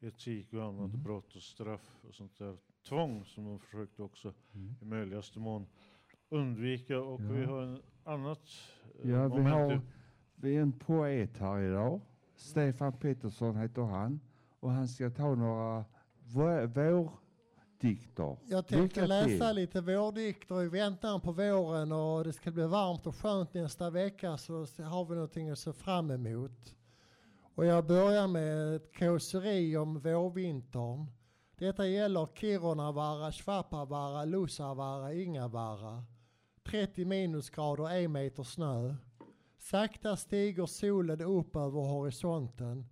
etik 0.00 0.52
och 0.52 0.64
annat, 0.64 0.90
brott 0.90 1.36
och 1.36 1.42
straff 1.42 1.96
och 2.08 2.14
sånt 2.14 2.38
där. 2.38 2.56
Tvång 2.88 3.24
som 3.24 3.44
de 3.44 3.58
försökte 3.58 4.02
också 4.02 4.34
i 4.80 4.84
möjligaste 4.84 5.38
mån 5.38 5.66
undvika. 6.28 7.00
Och 7.00 7.20
vi 7.20 7.40
Ja. 7.42 7.48
har 7.48 7.62
en 7.62 7.82
annat 8.04 8.40
eh, 9.04 9.10
Ja, 9.10 9.22
vi 9.22 9.28
moment. 9.28 9.48
har 9.54 9.72
i- 9.74 9.80
vi 10.40 10.56
är 10.56 10.60
en 10.60 10.72
poet 10.72 11.38
här 11.38 11.60
idag. 11.60 12.00
Stefan 12.36 12.92
Pettersson 12.92 13.56
heter 13.56 13.82
han. 13.82 14.20
Och 14.60 14.70
han 14.70 14.88
ska 14.88 15.10
ta 15.10 15.34
några 15.34 15.84
vå- 16.24 16.66
vårdikter. 16.66 18.36
Jag 18.48 18.66
tänkte 18.66 19.06
läsa 19.06 19.52
lite 19.52 19.80
vårdikter 19.80 20.62
i 20.62 20.68
väntan 20.68 21.20
på 21.20 21.32
våren 21.32 21.92
och 21.92 22.24
det 22.24 22.32
ska 22.32 22.50
bli 22.50 22.66
varmt 22.66 23.06
och 23.06 23.16
skönt 23.16 23.54
nästa 23.54 23.90
vecka 23.90 24.36
så 24.36 24.52
har 24.82 25.04
vi 25.04 25.14
någonting 25.14 25.50
att 25.50 25.58
se 25.58 25.72
fram 25.72 26.10
emot. 26.10 26.74
Och 27.54 27.66
jag 27.66 27.86
börjar 27.86 28.26
med 28.28 28.74
ett 28.76 28.98
kåseri 28.98 29.76
om 29.76 29.98
vårvintern. 30.00 31.06
Detta 31.58 31.86
gäller 31.86 32.26
Kirunavaara, 32.34 33.32
Svappavaara, 33.32 34.24
Lussavaara, 34.24 35.14
Ingavaara. 35.14 36.04
30 36.70 37.04
minusgrader, 37.04 37.90
en 37.90 38.12
meter 38.12 38.42
snö. 38.42 38.94
Sakta 39.62 40.16
stiger 40.16 40.66
solen 40.66 41.20
upp 41.20 41.56
över 41.56 41.80
horisonten. 41.80 42.86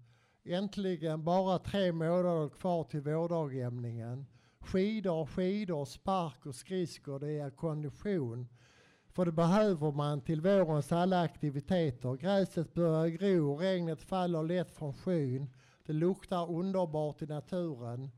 Äntligen 0.44 1.24
bara 1.24 1.58
tre 1.58 1.92
månader 1.92 2.48
kvar 2.48 2.84
till 2.84 3.00
vårdagjämningen. 3.00 4.26
Skidor, 4.60 5.26
skidor, 5.26 5.84
spark 5.84 6.46
och 6.46 6.54
skridskor, 6.54 7.18
det 7.18 7.32
är 7.32 7.50
kondition. 7.50 8.48
För 9.08 9.24
det 9.24 9.32
behöver 9.32 9.92
man 9.92 10.20
till 10.20 10.40
vårens 10.40 10.92
alla 10.92 11.20
aktiviteter. 11.20 12.16
Gräset 12.16 12.74
börjar 12.74 13.06
gro, 13.08 13.56
regnet 13.56 14.02
faller 14.02 14.42
lätt 14.42 14.70
från 14.70 14.94
skyn. 14.94 15.50
Det 15.86 15.92
luktar 15.92 16.50
underbart 16.50 17.22
i 17.22 17.26
naturen. 17.26 18.10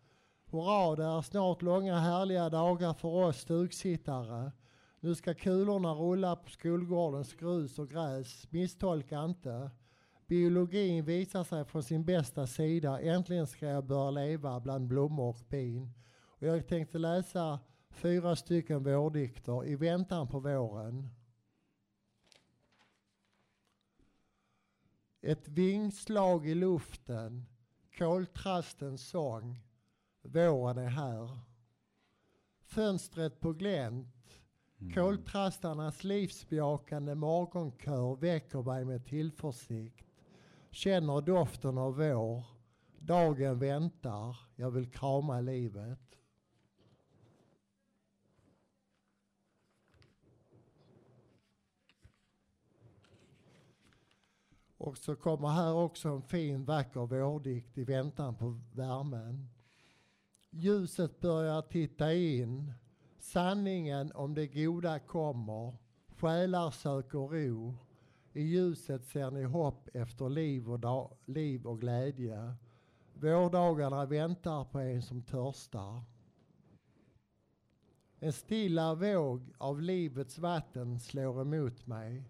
Hurra, 0.51 0.97
det 0.97 1.05
är 1.05 1.23
snart 1.23 1.63
långa 1.63 1.99
härliga 1.99 2.49
dagar 2.49 2.95
för 2.95 3.09
oss 3.09 3.37
stugsittare. 3.37 4.53
Nu 5.01 5.15
ska 5.15 5.35
kulorna 5.35 5.95
rulla 5.95 6.37
på 6.37 6.51
skolgårdens 6.51 7.35
grus 7.35 7.79
och 7.79 7.91
gräs. 7.91 8.47
Misstolka 8.51 9.25
inte. 9.25 9.71
Biologin 10.27 11.05
visar 11.05 11.45
sig 11.45 11.65
från 11.65 11.83
sin 11.83 12.05
bästa 12.05 12.47
sida. 12.47 13.01
Äntligen 13.01 13.47
ska 13.47 13.67
jag 13.67 13.87
börja 13.87 14.11
leva 14.11 14.61
bland 14.61 14.89
blommor 14.89 15.29
och 15.29 15.41
bin. 15.49 15.93
Och 16.13 16.47
jag 16.47 16.69
tänkte 16.69 16.99
läsa 16.99 17.61
fyra 17.91 18.37
stycken 18.37 18.83
vårdikter 18.83 19.67
i 19.67 19.77
väntan 19.77 20.29
på 20.29 20.41
våren. 20.41 21.09
Ett 25.21 25.49
vingslag 25.49 26.47
i 26.47 26.55
luften, 26.55 27.47
koltrastens 27.99 29.09
sång. 29.09 29.61
Våren 30.23 30.79
är 30.79 30.89
här. 30.89 31.39
Fönstret 32.61 33.41
på 33.41 33.53
glänt. 33.53 34.20
Mm. 34.81 34.93
Koltrastarnas 34.95 36.05
livsbejakande 36.05 37.14
morgonkör 37.14 38.16
väcker 38.16 38.62
mig 38.62 38.85
med 38.85 39.07
tillförsikt. 39.07 40.07
Känner 40.71 41.21
doften 41.21 41.79
av 41.79 41.97
vår. 41.97 42.45
Dagen 42.99 43.59
väntar. 43.59 44.37
Jag 44.57 44.71
vill 44.71 44.90
krama 44.90 45.40
livet. 45.40 46.11
Och 54.77 54.99
så 54.99 55.16
kommer 55.16 55.49
här 55.49 55.75
också 55.75 56.09
en 56.09 56.23
fin 56.23 56.64
vacker 56.64 57.07
vårdikt 57.07 57.79
i 57.79 57.85
väntan 57.85 58.35
på 58.35 58.61
värmen. 58.73 59.49
Ljuset 60.51 61.21
börjar 61.21 61.62
titta 61.62 62.14
in. 62.14 62.73
Sanningen 63.33 64.12
om 64.14 64.35
det 64.35 64.47
goda 64.47 64.99
kommer. 64.99 65.77
Själar 66.09 66.71
söker 66.71 67.19
ro. 67.19 67.75
I 68.33 68.43
ljuset 68.43 69.05
ser 69.05 69.31
ni 69.31 69.43
hopp 69.45 69.88
efter 69.95 70.29
liv 70.29 70.71
och, 70.71 70.81
da- 70.81 71.11
liv 71.25 71.66
och 71.66 71.81
glädje. 71.81 72.55
Vårdagarna 73.14 74.07
väntar 74.07 74.64
på 74.64 74.79
en 74.79 75.03
som 75.03 75.23
törstar. 75.23 76.03
En 78.19 78.33
stilla 78.33 78.95
våg 78.95 79.53
av 79.59 79.81
livets 79.83 80.38
vatten 80.38 81.01
slår 81.01 81.40
emot 81.40 81.87
mig. 81.87 82.23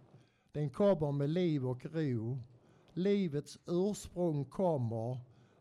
Den 0.53 0.71
kommer 0.71 1.13
med 1.13 1.31
liv 1.31 1.67
och 1.67 1.87
ro. 1.87 2.39
Livets 2.93 3.59
ursprung 3.67 4.45
kommer. 4.45 5.19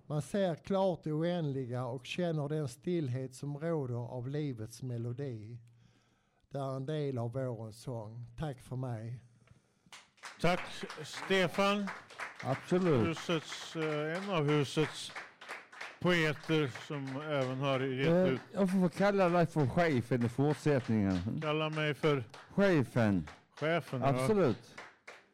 Man 0.10 0.22
ser 0.22 0.56
klart 0.56 1.04
det 1.04 1.12
oändliga 1.12 1.86
och 1.86 2.06
känner 2.06 2.50
den 2.50 2.68
stillhet 2.68 3.36
som 3.36 3.58
råder 3.60 3.96
av 3.96 4.28
livets 4.28 4.82
melodi. 4.84 5.58
Det 6.52 6.58
är 6.58 6.76
en 6.76 6.86
del 6.86 7.18
av 7.18 7.32
vårens 7.34 7.82
sång. 7.82 8.26
Tack 8.38 8.62
för 8.62 8.76
mig. 8.76 9.20
Tack 10.42 10.60
Stefan. 11.04 11.88
Absolut. 12.44 13.08
Husets, 13.08 13.76
eh, 13.76 14.18
en 14.24 14.30
av 14.30 14.50
husets 14.50 15.12
poeter 16.00 16.72
som 16.88 17.22
även 17.22 17.60
har 17.60 17.80
gett 17.80 18.08
Eh, 18.08 18.24
ut. 18.34 18.42
Jag 18.54 18.72
får 18.72 18.90
kalla 18.90 19.30
dig 19.30 19.46
för 19.46 19.68
chefen 19.68 20.26
i 20.26 20.30
fortsättningen. 20.30 21.42
Kalla 21.42 21.70
mig 21.70 21.94
för 21.94 22.24
Chefen. 22.50 23.28
chefen. 23.60 24.02
ja. 24.02 24.08
Absolut. 24.08 24.76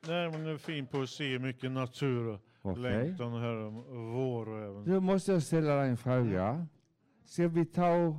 Nej, 0.08 0.32
men 0.32 0.44
det 0.44 0.52
är 0.52 0.58
fin 0.58 0.88
poesi, 0.88 1.40
mycket 1.40 1.72
natur 1.72 2.40
Okej. 2.72 2.82
längtan 2.82 3.42
här 3.42 3.56
om 3.56 3.76
vår 4.14 4.50
och 4.50 4.60
även... 4.60 4.86
Då 4.86 5.00
måste 5.00 5.32
jag 5.32 5.44
ställa 5.44 5.76
dig 5.76 5.90
en 5.90 5.98
fråga. 5.98 6.68
Ska 7.26 7.48
vi 7.48 7.66
ta 7.66 8.18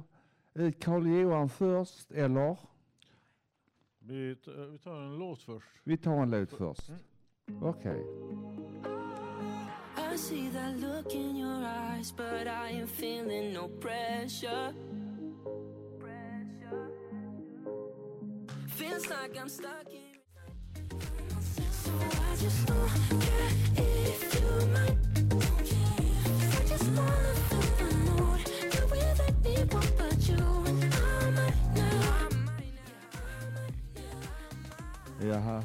eh, 0.54 0.72
Karl 0.80 1.06
Johan 1.06 1.48
först 1.48 2.10
eller? 2.10 2.58
Vi, 3.98 4.36
vi 4.72 4.78
tar 4.78 5.02
en 5.02 5.18
låt 5.18 5.42
först. 5.42 5.66
Vi 5.84 5.96
tar 5.96 6.22
en 6.22 6.30
låt 6.30 6.52
först. 6.52 6.90
Okej. 7.62 8.04
I 10.12 10.18
see 10.18 10.48
that 10.48 10.80
look 10.80 11.14
in 11.14 11.36
your 11.36 11.62
eyes, 11.62 12.10
but 12.10 12.46
I 12.46 12.70
am 12.70 12.86
feeling 12.86 13.52
no 13.52 13.68
pressure. 13.68 14.72
Feels 18.68 19.08
like 19.10 19.36
I'm 19.36 19.48
stuck 19.48 19.90
in. 19.90 20.16
So 21.70 21.92
I 21.92 22.36
just 22.42 22.66
don't 22.66 23.20
care 23.20 23.84
if 23.84 23.95
Jaha. 35.20 35.62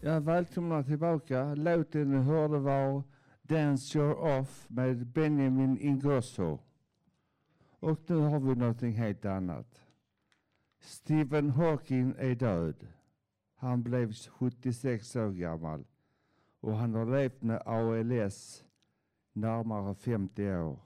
Ja, 0.00 0.20
välkomna 0.20 0.82
tillbaka. 0.82 1.54
Låten 1.54 2.10
ni 2.10 2.16
hörde 2.16 2.58
var 2.58 3.02
Dance 3.42 3.98
Your 3.98 4.38
Off 4.38 4.66
med 4.68 5.06
Benjamin 5.06 5.78
Ingrosso. 5.78 6.58
Och 7.80 8.00
nu 8.06 8.16
har 8.16 8.40
vi 8.40 8.54
någonting 8.54 8.92
helt 8.92 9.24
annat. 9.24 9.80
Stephen 10.80 11.50
Hawking 11.50 12.14
är 12.18 12.34
död. 12.34 12.86
Han 13.54 13.82
blev 13.82 14.12
76 14.12 15.16
år 15.16 15.30
gammal 15.30 15.84
och 16.60 16.76
han 16.76 16.94
har 16.94 17.06
levt 17.06 17.42
med 17.42 17.62
ALS 17.66 18.64
närmare 19.36 19.94
50 19.94 20.50
år. 20.52 20.78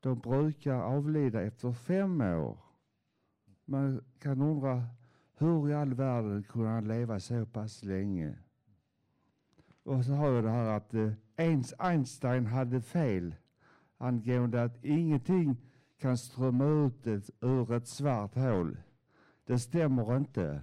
De 0.00 0.18
brukar 0.18 0.74
avlida 0.74 1.42
efter 1.42 1.72
fem 1.72 2.20
år. 2.20 2.58
Man 3.64 4.04
kan 4.18 4.42
undra 4.42 4.86
hur 5.38 5.70
i 5.70 5.74
all 5.74 5.94
världen 5.94 6.42
kunde 6.42 6.68
han 6.68 6.88
leva 6.88 7.20
så 7.20 7.46
pass 7.46 7.84
länge? 7.84 8.34
Och 9.82 10.04
så 10.04 10.12
har 10.12 10.30
jag 10.30 10.44
det 10.44 10.50
här 10.50 10.76
att 10.76 10.94
eh, 10.94 11.12
ens 11.36 11.74
Einstein 11.78 12.46
hade 12.46 12.80
fel 12.80 13.34
angående 13.98 14.62
att 14.62 14.84
ingenting 14.84 15.56
kan 15.98 16.18
strömma 16.18 16.64
ut 16.64 17.06
ett, 17.06 17.30
ur 17.40 17.72
ett 17.72 17.88
svart 17.88 18.34
hål. 18.34 18.76
Det 19.44 19.58
stämmer 19.58 20.16
inte. 20.16 20.60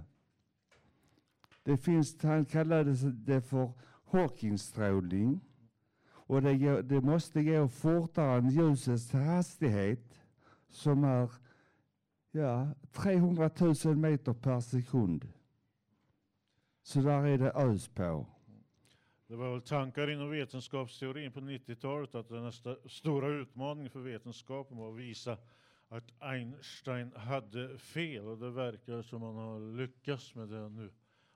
Det 1.62 1.76
finns, 1.76 2.22
han 2.22 2.44
kallade 2.44 2.92
det 3.12 3.40
för 3.40 3.72
Hawkingstrålning. 4.10 5.40
Och 6.32 6.42
det, 6.42 6.56
går, 6.58 6.82
det 6.82 7.00
måste 7.00 7.42
gå 7.42 7.68
fortare 7.68 8.38
än 8.38 8.50
ljusets 8.50 9.12
hastighet 9.12 10.24
som 10.68 11.04
är 11.04 11.30
ja, 12.30 12.68
300 12.92 13.50
000 13.84 13.96
meter 13.96 14.32
per 14.32 14.60
sekund. 14.60 15.28
Så 16.82 17.00
där 17.00 17.26
är 17.26 17.38
det 17.38 17.50
ös 17.50 17.88
på. 17.88 18.26
Det 19.26 19.36
var 19.36 19.50
väl 19.50 19.62
tankar 19.62 20.10
inom 20.10 20.30
vetenskapsteorin 20.30 21.32
på 21.32 21.40
90-talet 21.40 22.14
att 22.14 22.28
den 22.28 22.46
st 22.46 22.76
stora 22.86 23.28
utmaningen 23.28 23.90
för 23.90 24.00
vetenskapen 24.00 24.76
var 24.76 24.92
att 24.92 24.98
visa 24.98 25.38
att 25.88 26.12
Einstein 26.18 27.12
hade 27.16 27.78
fel 27.78 28.26
och 28.26 28.38
det 28.38 28.50
verkar 28.50 29.02
som 29.02 29.20
man 29.20 29.36
har 29.36 29.76
lyckats 29.76 30.34
med 30.34 30.48
det 30.48 30.68
nu. 30.68 30.90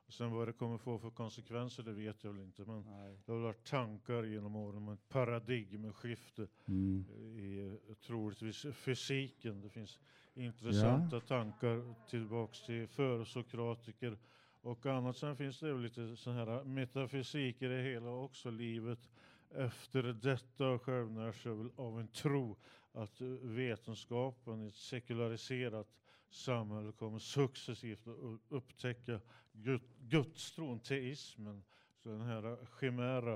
Och 0.06 0.12
sen 0.12 0.30
vad 0.30 0.48
det 0.48 0.52
kommer 0.52 0.78
få 0.78 0.98
för 0.98 1.10
konsekvenser 1.10 1.82
det 1.82 1.92
vet 1.92 2.24
jag 2.24 2.32
väl 2.32 2.42
inte 2.42 2.64
men 2.64 2.84
det 3.26 3.32
har 3.32 3.38
varit 3.38 3.64
tankar 3.64 4.22
genom 4.24 4.56
åren 4.56 4.76
om 4.76 4.88
ett 4.88 5.08
paradigmskifte 5.08 6.46
Mm. 6.68 7.04
i 7.36 7.78
eh, 7.88 7.94
troligtvis 7.94 8.66
fysiken. 8.72 9.60
Det 9.60 9.68
finns 9.68 9.98
intressanta 10.34 11.20
tankar 11.20 11.94
tillbaks 12.08 12.62
till 12.66 12.86
försokratiker 12.88 14.18
och 14.60 14.86
annat. 14.86 15.16
Sen 15.16 15.36
finns 15.36 15.60
det 15.60 15.68
ju 15.68 15.78
lite 15.78 16.16
sån 16.16 16.34
här 16.34 16.64
metafysik 16.64 17.62
i 17.62 17.66
det 17.66 17.82
hela 17.82 18.10
också. 18.10 18.50
Livet 18.50 19.10
efter 19.50 20.02
detta 20.02 20.68
och 20.68 20.82
självnär 20.82 21.32
sig 21.32 21.54
väl 21.54 21.70
av 21.76 22.00
en 22.00 22.08
tro 22.08 22.56
att 22.92 23.20
eh, 23.20 23.26
vetenskapen 23.42 24.62
i 24.62 24.66
ett 24.66 24.74
sekulariserat 24.74 25.88
samhälle 26.36 26.92
kommer 26.92 27.18
successivt 27.18 28.06
att 28.08 28.40
upptäcka 28.48 29.20
Gud- 29.52 29.88
gudstron, 29.98 30.80
teismen. 30.80 31.62
Så 32.02 32.08
den 32.08 32.20
här 32.20 32.66
chimära, 32.80 33.34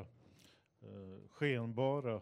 eh, 0.81 1.29
skenbara 1.31 2.21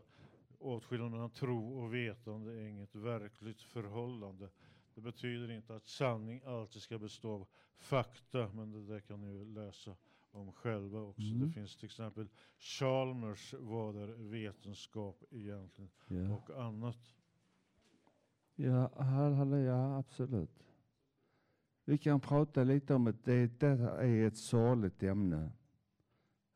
åtskillnaden 0.59 1.13
mellan 1.13 1.31
tro 1.31 1.79
och 1.79 1.95
vetande 1.95 2.53
är 2.53 2.67
inget 2.67 2.95
verkligt 2.95 3.63
förhållande. 3.63 4.49
Det 4.95 5.01
betyder 5.01 5.51
inte 5.51 5.77
att 5.77 5.87
sanning 5.87 6.41
alltid 6.45 6.83
ska 6.83 6.99
bestå 6.99 7.31
av 7.35 7.47
fakta, 7.77 8.51
men 8.55 8.73
det 8.73 8.87
där 8.87 9.01
kan 9.01 9.21
ni 9.21 9.33
ju 9.33 9.45
läsa 9.45 9.97
om 10.31 10.53
själva 10.53 11.01
också. 11.01 11.23
Mm. 11.23 11.47
Det 11.47 11.53
finns 11.53 11.77
till 11.77 11.85
exempel 11.87 12.29
Chalmers, 12.59 13.55
vad 13.59 13.97
är 13.97 14.07
vetenskap 14.09 15.23
egentligen, 15.31 15.91
Ja. 16.09 16.37
och 16.37 16.63
annat. 16.65 17.15
Ja, 18.55 18.91
hall- 18.97 19.33
hallå, 19.35 19.57
ja, 19.57 19.99
absolut. 19.99 20.65
Vi 21.89 21.99
kan 21.99 22.21
prata 22.21 22.65
lite 22.65 22.95
om 22.95 23.07
att 23.07 23.25
det, 23.25 23.47
detta 23.61 24.03
är 24.03 24.27
ett 24.27 24.37
sorgligt 24.37 25.03
ämne. 25.03 25.51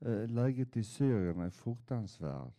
Eh, 0.05 0.29
Läget 0.29 0.77
i 0.77 0.85
Syrien 0.85 1.41
är 1.41 1.51
fruktansvärt. 1.51 2.55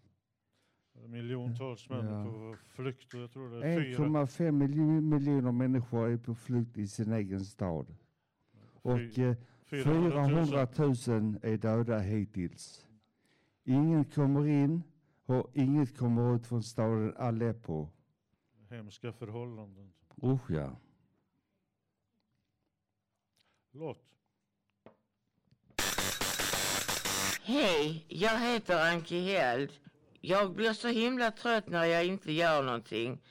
Miljontals 1.07 1.87
Ja. 1.89 1.95
människor 2.01 2.55
på 2.55 2.57
flykt 2.65 3.13
och 3.13 3.19
jag 3.19 3.31
tror 3.31 3.49
det 3.49 3.67
är 3.67 3.81
fyra, 3.81 3.97
1,5 3.97 4.51
miljo- 4.51 5.01
miljoner 5.01 5.51
människor 5.51 6.09
är 6.09 6.17
på 6.17 6.35
flykt 6.35 6.77
i 6.77 6.87
sin 6.87 7.13
egen 7.13 7.45
stad. 7.45 7.95
Och 8.81 9.19
eh, 9.19 9.35
400 9.63 10.67
000 10.77 11.39
är 11.41 11.57
döda 11.57 11.99
hittills. 11.99 12.87
Ingen 13.63 14.05
kommer 14.05 14.47
in 14.47 14.83
och 15.25 15.49
inget 15.53 15.97
kommer 15.97 16.35
ut 16.35 16.47
från 16.47 16.63
staden 16.63 17.13
Aleppo. 17.17 17.87
hemska 18.69 19.11
förhållanden. 19.11 19.93
Usch 20.23 20.51
ja. 20.51 20.75
Låt. 23.75 23.97
Hej, 27.43 28.05
jag 28.07 28.39
heter 28.39 28.91
Anki 28.91 29.19
Held. 29.19 29.71
Jag 30.21 30.53
blir 30.53 30.73
så 30.73 30.87
himla 30.87 31.31
trött 31.31 31.67
när 31.67 31.85
jag 31.85 32.05
inte 32.05 32.31
gör 32.31 32.63
någonting. 32.63 33.21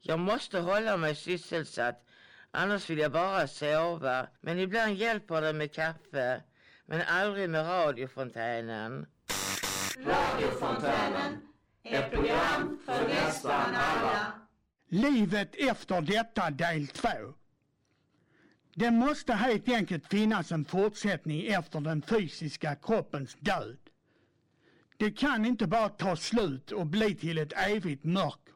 Jag 0.00 0.18
måste 0.18 0.58
hålla 0.60 0.96
mig 0.96 1.14
sysselsatt, 1.14 2.06
annars 2.50 2.90
vill 2.90 2.98
jag 2.98 3.12
bara 3.12 3.48
sova. 3.48 4.26
Men 4.40 4.58
ibland 4.58 4.94
hjälper 4.94 5.42
det 5.42 5.52
med 5.52 5.74
kaffe, 5.74 6.42
men 6.86 7.02
aldrig 7.02 7.50
med 7.50 7.66
radiofontänen. 7.66 9.06
Radiofontänen, 9.98 11.48
ett 11.82 12.10
program 12.10 12.80
för 12.86 13.08
nästan 13.08 13.74
alla. 13.74 14.32
Livet 14.88 15.54
efter 15.54 16.00
detta 16.00 16.50
del 16.50 16.88
2. 16.88 17.08
Det 18.74 18.90
måste 18.90 19.32
helt 19.34 19.68
enkelt 19.68 20.06
finnas 20.06 20.52
en 20.52 20.64
fortsättning 20.64 21.46
efter 21.46 21.80
den 21.80 22.02
fysiska 22.02 22.74
kroppens 22.74 23.36
död. 23.40 23.78
Det 24.96 25.10
kan 25.10 25.44
inte 25.44 25.66
bara 25.66 25.88
ta 25.88 26.16
slut 26.16 26.72
och 26.72 26.86
bli 26.86 27.14
till 27.14 27.38
ett 27.38 27.52
evigt 27.52 28.04
mörker. 28.04 28.54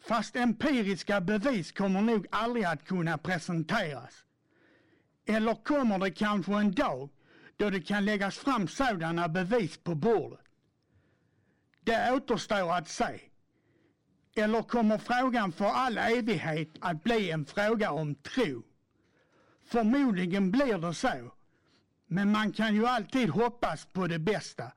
Fast 0.00 0.36
empiriska 0.36 1.20
bevis 1.20 1.72
kommer 1.72 2.00
nog 2.00 2.26
aldrig 2.30 2.64
att 2.64 2.84
kunna 2.84 3.18
presenteras. 3.18 4.24
Eller 5.26 5.54
kommer 5.54 5.98
det 5.98 6.10
kanske 6.10 6.52
en 6.52 6.72
dag 6.72 7.10
då 7.56 7.70
det 7.70 7.80
kan 7.80 8.04
läggas 8.04 8.38
fram 8.38 8.68
sådana 8.68 9.28
bevis 9.28 9.76
på 9.76 9.94
bordet? 9.94 10.40
Det 11.80 12.12
återstår 12.12 12.72
att 12.72 12.88
se. 12.88 13.20
Eller 14.34 14.62
kommer 14.62 14.98
frågan 14.98 15.52
för 15.52 15.64
all 15.64 15.98
evighet 15.98 16.68
att 16.80 17.02
bli 17.02 17.30
en 17.30 17.46
fråga 17.46 17.90
om 17.90 18.14
tro? 18.14 18.62
Förmodligen 19.72 20.50
blir 20.50 20.78
det 20.78 20.94
så. 20.94 21.32
Men 22.06 22.32
man 22.32 22.52
kan 22.52 22.74
ju 22.74 22.86
alltid 22.86 23.28
hoppas 23.30 23.84
på 23.84 24.06
det 24.06 24.18
bästa. 24.18 24.72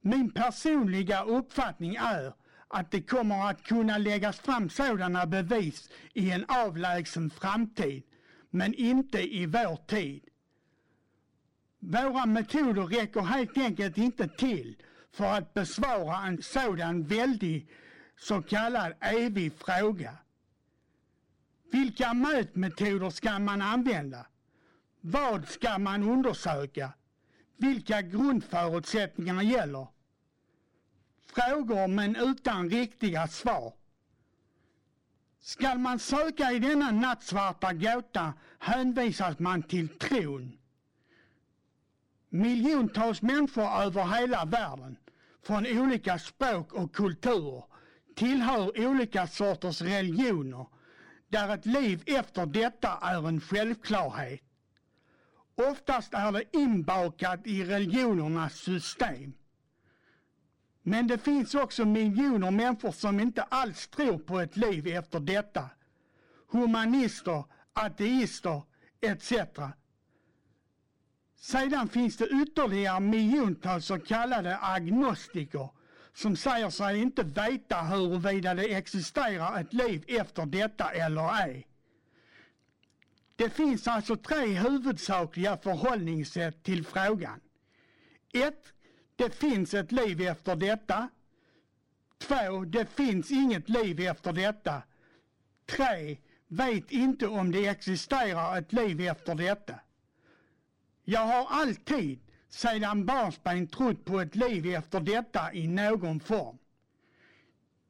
Min 0.00 0.30
personliga 0.30 1.24
uppfattning 1.24 1.94
är 1.94 2.34
att 2.68 2.90
det 2.90 3.02
kommer 3.02 3.50
att 3.50 3.62
kunna 3.62 3.98
läggas 3.98 4.40
fram 4.40 4.70
sådana 4.70 5.26
bevis 5.26 5.90
i 6.12 6.30
en 6.30 6.44
avlägsen 6.48 7.30
framtid, 7.30 8.02
men 8.50 8.74
inte 8.74 9.34
i 9.34 9.46
vår 9.46 9.76
tid. 9.86 10.24
Våra 11.78 12.26
metoder 12.26 12.82
räcker 12.82 13.20
helt 13.20 13.58
enkelt 13.58 13.98
inte 13.98 14.28
till 14.28 14.82
för 15.12 15.24
att 15.24 15.54
besvara 15.54 16.26
en 16.26 16.42
sådan 16.42 17.04
väldig 17.04 17.70
så 18.16 18.42
kallad 18.42 18.92
evig 19.00 19.52
fråga. 19.52 20.16
Vilka 21.70 22.14
mätmetoder 22.14 23.10
ska 23.10 23.38
man 23.38 23.62
använda? 23.62 24.26
Vad 25.00 25.48
ska 25.48 25.78
man 25.78 26.02
undersöka? 26.02 26.92
Vilka 27.56 28.02
grundförutsättningar 28.02 29.42
gäller? 29.42 29.86
Frågor 31.26 31.88
men 31.88 32.16
utan 32.16 32.70
riktiga 32.70 33.28
svar. 33.28 33.72
Skall 35.40 35.78
man 35.78 35.98
söka 35.98 36.52
i 36.52 36.58
denna 36.58 36.90
nattsvarta 36.90 37.72
gåta 37.72 38.32
hänvisas 38.58 39.38
man 39.38 39.62
till 39.62 39.88
tron. 39.88 40.58
Miljontals 42.28 43.22
människor 43.22 43.82
över 43.82 44.16
hela 44.16 44.44
världen, 44.44 44.96
från 45.42 45.66
olika 45.66 46.18
språk 46.18 46.72
och 46.72 46.94
kulturer, 46.94 47.64
tillhör 48.14 48.86
olika 48.86 49.26
sorters 49.26 49.82
religioner 49.82 50.66
där 51.28 51.54
ett 51.54 51.66
liv 51.66 52.02
efter 52.06 52.46
detta 52.46 52.98
är 53.02 53.28
en 53.28 53.40
självklarhet. 53.40 54.40
Oftast 55.54 56.14
är 56.14 56.32
det 56.32 56.56
inbakat 56.56 57.46
i 57.46 57.64
religionernas 57.64 58.54
system. 58.54 59.32
Men 60.82 61.06
det 61.06 61.18
finns 61.18 61.54
också 61.54 61.84
miljoner 61.84 62.50
människor 62.50 62.92
som 62.92 63.20
inte 63.20 63.42
alls 63.42 63.88
tror 63.88 64.18
på 64.18 64.40
ett 64.40 64.56
liv 64.56 64.86
efter 64.86 65.20
detta. 65.20 65.70
Humanister, 66.50 67.44
ateister 67.72 68.62
etc. 69.00 69.32
Sedan 71.36 71.88
finns 71.88 72.16
det 72.16 72.28
ytterligare 72.28 73.00
miljontals 73.00 73.86
så 73.86 73.98
kallade 73.98 74.58
agnostiker 74.58 75.68
som 76.18 76.36
säger 76.36 76.70
sig 76.70 76.98
inte 76.98 77.22
veta 77.22 77.80
huruvida 77.82 78.54
det 78.54 78.74
existerar 78.74 79.60
ett 79.60 79.72
liv 79.72 80.04
efter 80.06 80.46
detta 80.46 80.90
eller 80.90 81.44
ej. 81.44 81.66
Det 83.36 83.50
finns 83.50 83.88
alltså 83.88 84.16
tre 84.16 84.46
huvudsakliga 84.46 85.56
förhållningssätt 85.56 86.62
till 86.62 86.84
frågan. 86.84 87.40
1. 88.32 88.54
Det 89.16 89.34
finns 89.34 89.74
ett 89.74 89.92
liv 89.92 90.20
efter 90.20 90.56
detta. 90.56 91.08
2. 92.18 92.64
Det 92.64 92.86
finns 92.86 93.30
inget 93.30 93.68
liv 93.68 94.00
efter 94.00 94.32
detta. 94.32 94.82
3. 95.66 96.18
Vet 96.48 96.90
inte 96.90 97.26
om 97.26 97.52
det 97.52 97.66
existerar 97.66 98.58
ett 98.58 98.72
liv 98.72 99.00
efter 99.00 99.34
detta. 99.34 99.74
Jag 101.04 101.26
har 101.26 101.46
alltid 101.50 102.20
sedan 102.48 103.06
barnsben 103.06 103.66
trott 103.66 104.04
på 104.04 104.20
ett 104.20 104.36
liv 104.36 104.66
efter 104.66 105.00
detta 105.00 105.52
i 105.52 105.68
någon 105.68 106.20
form. 106.20 106.58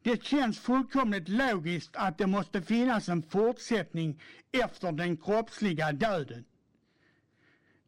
Det 0.03 0.25
känns 0.25 0.59
fullkomligt 0.59 1.29
logiskt 1.29 1.97
att 1.97 2.19
det 2.19 2.27
måste 2.27 2.63
finnas 2.63 3.09
en 3.09 3.23
fortsättning 3.23 4.21
efter 4.53 4.93
den 4.93 5.17
kroppsliga 5.17 5.93
döden. 5.93 6.45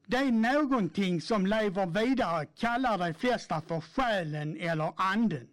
Det 0.06 0.16
är 0.16 0.32
någonting 0.32 1.20
som 1.20 1.46
lever 1.46 1.86
vidare 1.86 2.46
kallar 2.46 2.98
de 2.98 3.14
flesta 3.14 3.60
för 3.60 3.80
själen 3.80 4.56
eller 4.60 4.92
anden. 4.96 5.48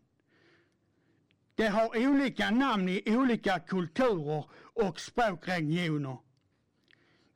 Det 1.55 1.67
har 1.67 2.07
olika 2.07 2.51
namn 2.51 2.89
i 2.89 3.03
olika 3.05 3.59
kulturer 3.59 4.45
och 4.73 4.99
språkregioner. 4.99 6.17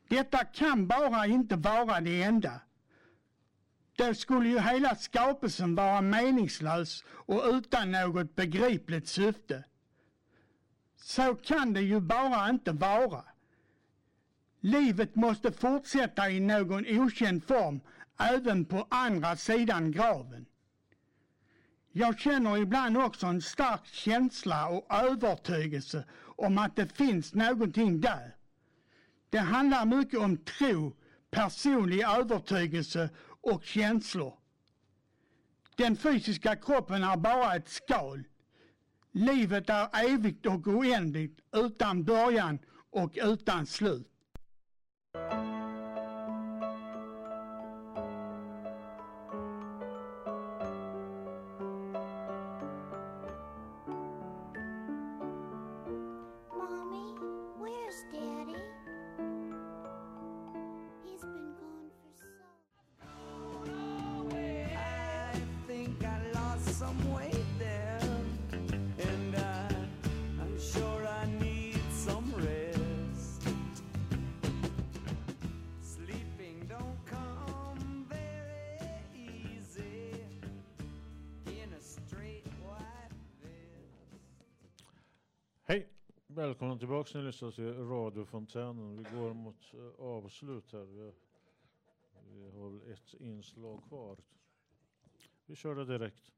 Detta 0.07 0.45
kan 0.45 0.87
bara 0.87 1.25
inte 1.25 1.55
vara 1.55 2.01
det 2.01 2.23
enda. 2.23 2.61
Då 4.01 4.13
skulle 4.13 4.49
ju 4.49 4.59
hela 4.59 4.95
skapelsen 4.95 5.75
vara 5.75 6.01
meningslös 6.01 7.03
och 7.07 7.43
utan 7.53 7.91
något 7.91 8.35
begripligt 8.35 9.07
syfte. 9.07 9.63
Så 10.95 11.35
kan 11.35 11.73
det 11.73 11.81
ju 11.81 11.99
bara 11.99 12.49
inte 12.49 12.71
vara. 12.71 13.23
Livet 14.59 15.15
måste 15.15 15.51
fortsätta 15.51 16.29
i 16.29 16.39
någon 16.39 16.85
okänd 16.99 17.43
form 17.43 17.81
även 18.19 18.65
på 18.65 18.87
andra 18.89 19.35
sidan 19.35 19.91
graven. 19.91 20.45
Jag 21.91 22.19
känner 22.19 22.57
ibland 22.57 22.97
också 22.97 23.27
en 23.27 23.41
stark 23.41 23.85
känsla 23.85 24.67
och 24.67 24.93
övertygelse 24.93 26.05
om 26.21 26.57
att 26.57 26.75
det 26.75 26.87
finns 26.97 27.33
någonting 27.33 28.01
där. 28.01 28.35
Det 29.29 29.39
handlar 29.39 29.85
mycket 29.85 30.19
om 30.19 30.37
tro, 30.37 30.95
personlig 31.31 32.01
övertygelse 32.01 33.09
och 33.41 33.63
känslor. 33.63 34.33
Den 35.75 35.95
fysiska 35.95 36.55
kroppen 36.55 37.03
är 37.03 37.17
bara 37.17 37.55
ett 37.55 37.69
skal. 37.69 38.23
Livet 39.11 39.69
är 39.69 40.13
evigt 40.13 40.45
och 40.45 40.67
oändligt, 40.67 41.39
utan 41.51 42.03
början 42.03 42.59
och 42.89 43.17
utan 43.21 43.65
slut. 43.65 44.07
Välkomna 86.41 86.77
tillbaka. 86.77 87.17
Ni 87.17 87.23
lyssnar 87.23 87.51
till 87.51 87.73
radiofontänen. 87.73 88.97
Vi 88.97 89.03
går 89.03 89.33
mot 89.33 89.73
eh, 89.73 90.05
avslut 90.05 90.71
här. 90.71 90.85
Vi 90.85 90.99
har, 90.99 91.13
vi 92.33 92.51
har 92.51 92.69
väl 92.69 92.91
ett 92.91 93.13
inslag 93.13 93.83
kvar. 93.87 94.17
Vi 95.45 95.55
kör 95.55 95.75
det 95.75 95.85
direkt. 95.85 96.31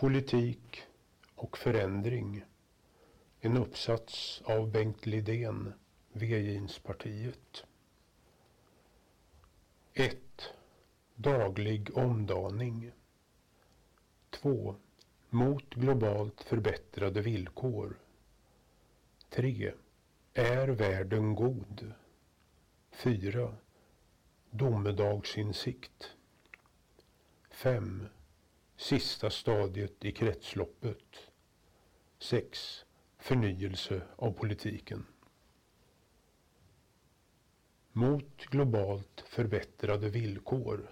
Politik 0.00 0.82
och 1.34 1.58
förändring. 1.58 2.44
En 3.40 3.56
uppsats 3.56 4.42
av 4.44 4.70
Bengt 4.70 5.06
Lidén, 5.06 5.72
V-jeanspartiet. 6.12 7.64
1. 9.92 10.16
Daglig 11.14 11.96
omdaning. 11.96 12.92
2. 14.30 14.76
Mot 15.28 15.74
globalt 15.74 16.40
förbättrade 16.42 17.20
villkor. 17.20 17.98
3. 19.28 19.72
Är 20.34 20.68
världen 20.68 21.34
god? 21.34 21.92
4. 22.90 23.56
Domedagsinsikt. 24.50 26.16
5. 27.50 28.08
Sista 28.80 29.30
stadiet 29.30 30.04
i 30.04 30.12
kretsloppet. 30.12 31.30
6. 32.18 32.84
Förnyelse 33.18 34.02
av 34.16 34.32
politiken. 34.32 35.06
Mot 37.92 38.36
globalt 38.36 39.24
förbättrade 39.26 40.08
villkor. 40.08 40.90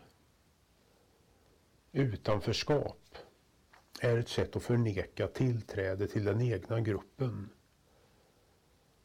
Utanförskap 1.93 3.19
är 4.01 4.19
ett 4.19 4.29
sätt 4.29 4.57
att 4.57 4.63
förneka 4.63 5.29
tillträde 5.29 6.09
till 6.09 6.25
den 6.25 6.41
egna 6.41 6.81
gruppen. 6.81 7.49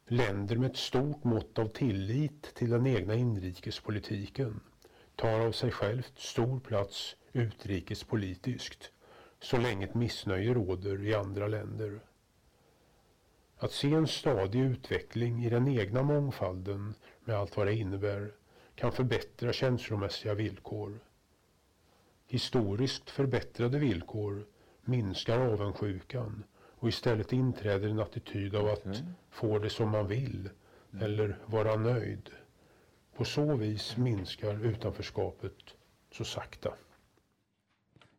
Länder 0.06 0.58
med 0.58 0.72
ett 0.72 0.78
stort 0.78 1.24
mått 1.24 1.60
av 1.60 1.68
tillit 1.68 2.42
till 2.56 2.70
den 2.70 2.88
egna 2.88 3.16
inrikespolitiken 3.16 4.60
tar 5.16 5.40
av 5.40 5.52
sig 5.52 5.72
självt 5.72 6.20
stor 6.20 6.60
plats 6.60 7.16
utrikespolitiskt 7.32 8.92
så 9.40 9.58
länge 9.58 9.86
ett 9.86 9.96
missnöje 9.96 10.54
råder 10.54 11.06
i 11.06 11.14
andra 11.14 11.48
länder. 11.48 12.00
Att 13.58 13.72
se 13.72 13.94
en 13.94 14.08
stadig 14.08 14.60
utveckling 14.60 15.46
i 15.46 15.50
den 15.50 15.68
egna 15.68 16.04
mångfalden 16.04 16.94
med 17.24 17.36
allt 17.36 17.58
vad 17.58 17.68
det 17.68 17.76
innebär 17.76 18.32
kan 18.76 18.92
förbättra 18.92 19.54
känslomässiga 19.54 20.34
villkor. 20.34 21.00
Historiskt 22.28 23.10
förbättrade 23.10 23.80
villkor 23.80 24.46
minskar 24.82 25.40
avundsjukan 25.40 26.44
och 26.76 26.90
istället 26.90 27.34
inträder 27.34 27.90
en 27.90 28.00
attityd 28.00 28.56
av 28.56 28.68
att 28.68 29.04
få 29.30 29.60
det 29.60 29.70
som 29.70 29.90
man 29.90 30.08
vill 30.08 30.50
eller 31.02 31.38
vara 31.46 31.76
nöjd. 31.76 32.30
På 33.16 33.26
så 33.26 33.56
vis 33.56 33.98
minskar 33.98 34.66
utanförskapet 34.66 35.76
så 36.12 36.24
sakta. 36.24 36.70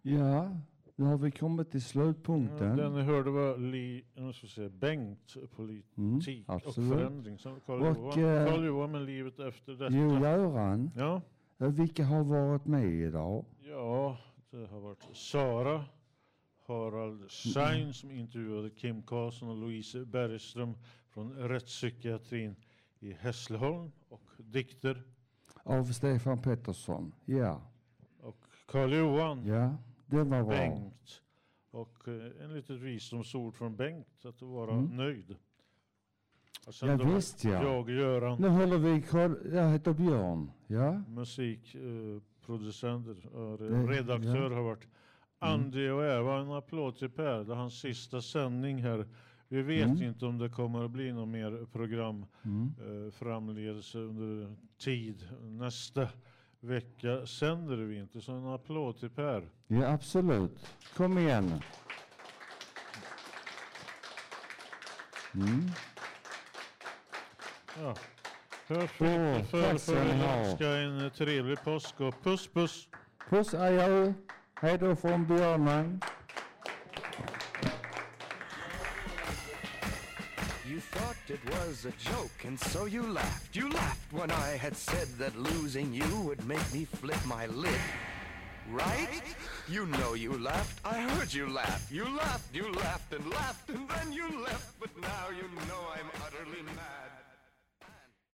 Ja, 0.02 0.56
nu 0.96 1.04
har 1.04 1.18
vi 1.18 1.30
kommit 1.30 1.70
till 1.70 1.82
slutpunkten. 1.82 2.76
Den 2.76 2.94
ni 2.94 3.02
hörde 3.02 3.30
var 3.30 3.58
Li, 3.58 4.04
se, 4.48 4.68
Bengt, 4.68 5.36
politik 5.56 6.48
och 6.48 6.54
absolut. 6.54 6.92
förändring. 6.92 7.38
Sen 7.38 7.60
Carl 7.66 7.82
Och, 7.82 8.16
Johan, 8.16 8.60
eh, 8.60 8.64
Johan 8.66 8.92
med 8.92 9.02
livet 9.02 9.38
efter 9.40 9.72
detta. 9.72 9.94
Jo, 9.96 10.18
Göran. 10.20 10.90
Ja. 10.96 11.22
Eh, 11.58 11.68
Vilka 11.68 12.04
har 12.04 12.24
varit 12.24 12.66
med 12.66 12.84
idag? 12.94 13.44
Ja, 13.62 14.18
det 14.50 14.66
har 14.66 14.80
varit 14.80 15.04
Sara, 15.12 15.84
Harald 16.66 17.30
Schein 17.30 17.92
som 17.94 18.10
intervjuade 18.10 18.70
Kim 18.70 19.02
Karlsson 19.02 19.48
och 19.48 19.56
Louise 19.56 20.04
Bergström 20.04 20.74
från 21.08 21.32
rättspsykiatrin 21.32 22.56
i 23.00 23.12
Hässleholm 23.12 23.92
och 24.08 24.22
dikter. 24.54 25.02
Av 25.64 25.84
Stefan 25.92 26.42
Pettersson. 26.42 27.12
Ja. 27.24 27.60
Och 28.20 28.44
Carl 28.66 28.92
Johan. 28.94 29.46
Ja, 29.46 29.76
det 30.06 30.16
var 30.16 30.24
bra. 30.24 30.44
Bengt. 30.48 31.22
Och 31.70 32.08
eh, 32.08 32.42
en 32.44 32.54
litet 32.54 32.80
visdomsord 32.80 33.54
från 33.54 33.76
Bengt 33.76 34.24
att 34.24 34.42
vara 34.42 34.72
Mm. 34.72 34.96
nöjd. 34.96 35.36
Och 36.66 36.74
sen 36.74 36.88
Ja, 36.88 36.96
då 36.96 37.04
visst 37.14 37.44
ja. 37.44 37.62
Jag, 37.62 37.90
Göran. 37.90 38.40
Nu 38.40 38.48
håller 38.48 38.78
vi 38.78 39.02
koll. 39.02 39.36
Jag 39.54 39.70
heter 39.70 39.92
Björn. 39.92 40.50
Ja. 40.66 41.02
musikproducenter 41.08 43.26
och 43.36 43.58
Det- 43.58 43.86
redaktör 43.86 44.50
ja. 44.50 44.56
har 44.56 44.62
varit. 44.62 44.88
Andy 45.38 45.88
och 45.90 46.04
Eva. 46.04 46.40
En 46.40 46.52
applåd 46.52 46.96
till 46.96 47.10
Per. 47.10 47.44
Det 47.44 47.52
är 47.52 47.56
hans 47.56 47.80
sista 47.80 48.22
sändning 48.22 48.82
här. 48.82 49.08
Vi 49.54 49.62
vet 49.62 49.86
Mm. 49.90 50.02
inte 50.02 50.26
om 50.26 50.38
det 50.38 50.48
kommer 50.48 50.84
att 50.84 50.90
bli 50.90 51.12
något 51.12 51.28
mer 51.28 51.66
program 51.72 52.26
Mm. 52.44 52.74
eh, 53.06 53.12
framledes 53.12 53.94
under 53.94 54.56
tid. 54.78 55.28
Nästa 55.42 56.08
vecka 56.60 57.26
sänder 57.26 57.76
vi 57.76 57.98
inte, 57.98 58.20
så 58.20 58.32
en 58.32 58.46
applåd 58.46 58.98
till 58.98 59.10
Per. 59.10 59.48
Ja, 59.66 59.86
absolut. 59.92 60.74
Kom 60.96 61.18
igen. 61.18 61.52
Mm. 65.34 65.70
Ja. 67.80 67.94
Hörs 68.66 68.90
vi 69.00 69.06
tack 69.38 69.46
för, 69.50 69.78
för 69.78 70.00
att 70.00 70.48
önska 70.48 70.68
en 70.68 71.10
trevlig 71.10 71.64
påsk 71.64 72.00
och 72.00 72.22
puss 72.22 72.48
puss. 72.48 72.88
Puss 73.30 73.54
adjö. 73.54 74.12
Hej 74.54 74.78
då 74.78 74.96
från 74.96 75.26
Björnen. 75.26 76.00
It 81.28 81.40
was 81.50 81.86
a 81.86 81.92
joke, 81.92 82.44
and 82.44 82.58
so 82.58 82.84
you 82.84 83.02
laughed. 83.02 83.56
You 83.56 83.68
laughed 83.70 84.12
when 84.12 84.30
I 84.30 84.56
had 84.56 84.76
said 84.76 85.08
that 85.18 85.36
losing 85.38 85.92
you 85.92 86.20
would 86.20 86.46
make 86.46 86.72
me 86.72 86.84
flip 86.84 87.24
my 87.26 87.46
lid. 87.46 87.80
Right? 88.70 89.22
You 89.68 89.86
know 89.86 90.14
you 90.14 90.38
laughed. 90.38 90.80
I 90.84 91.00
heard 91.00 91.32
you 91.32 91.48
laugh. 91.48 91.86
You 91.90 92.04
laughed, 92.04 92.54
you 92.54 92.70
laughed 92.72 93.12
and 93.12 93.28
laughed, 93.30 93.68
and 93.70 93.88
then 93.88 94.12
you 94.12 94.26
left. 94.42 94.78
But 94.80 94.90
now 95.00 95.28
you 95.30 95.48
know 95.68 95.82
I'm 95.94 96.08
utterly 96.26 96.62
mad. 96.62 97.03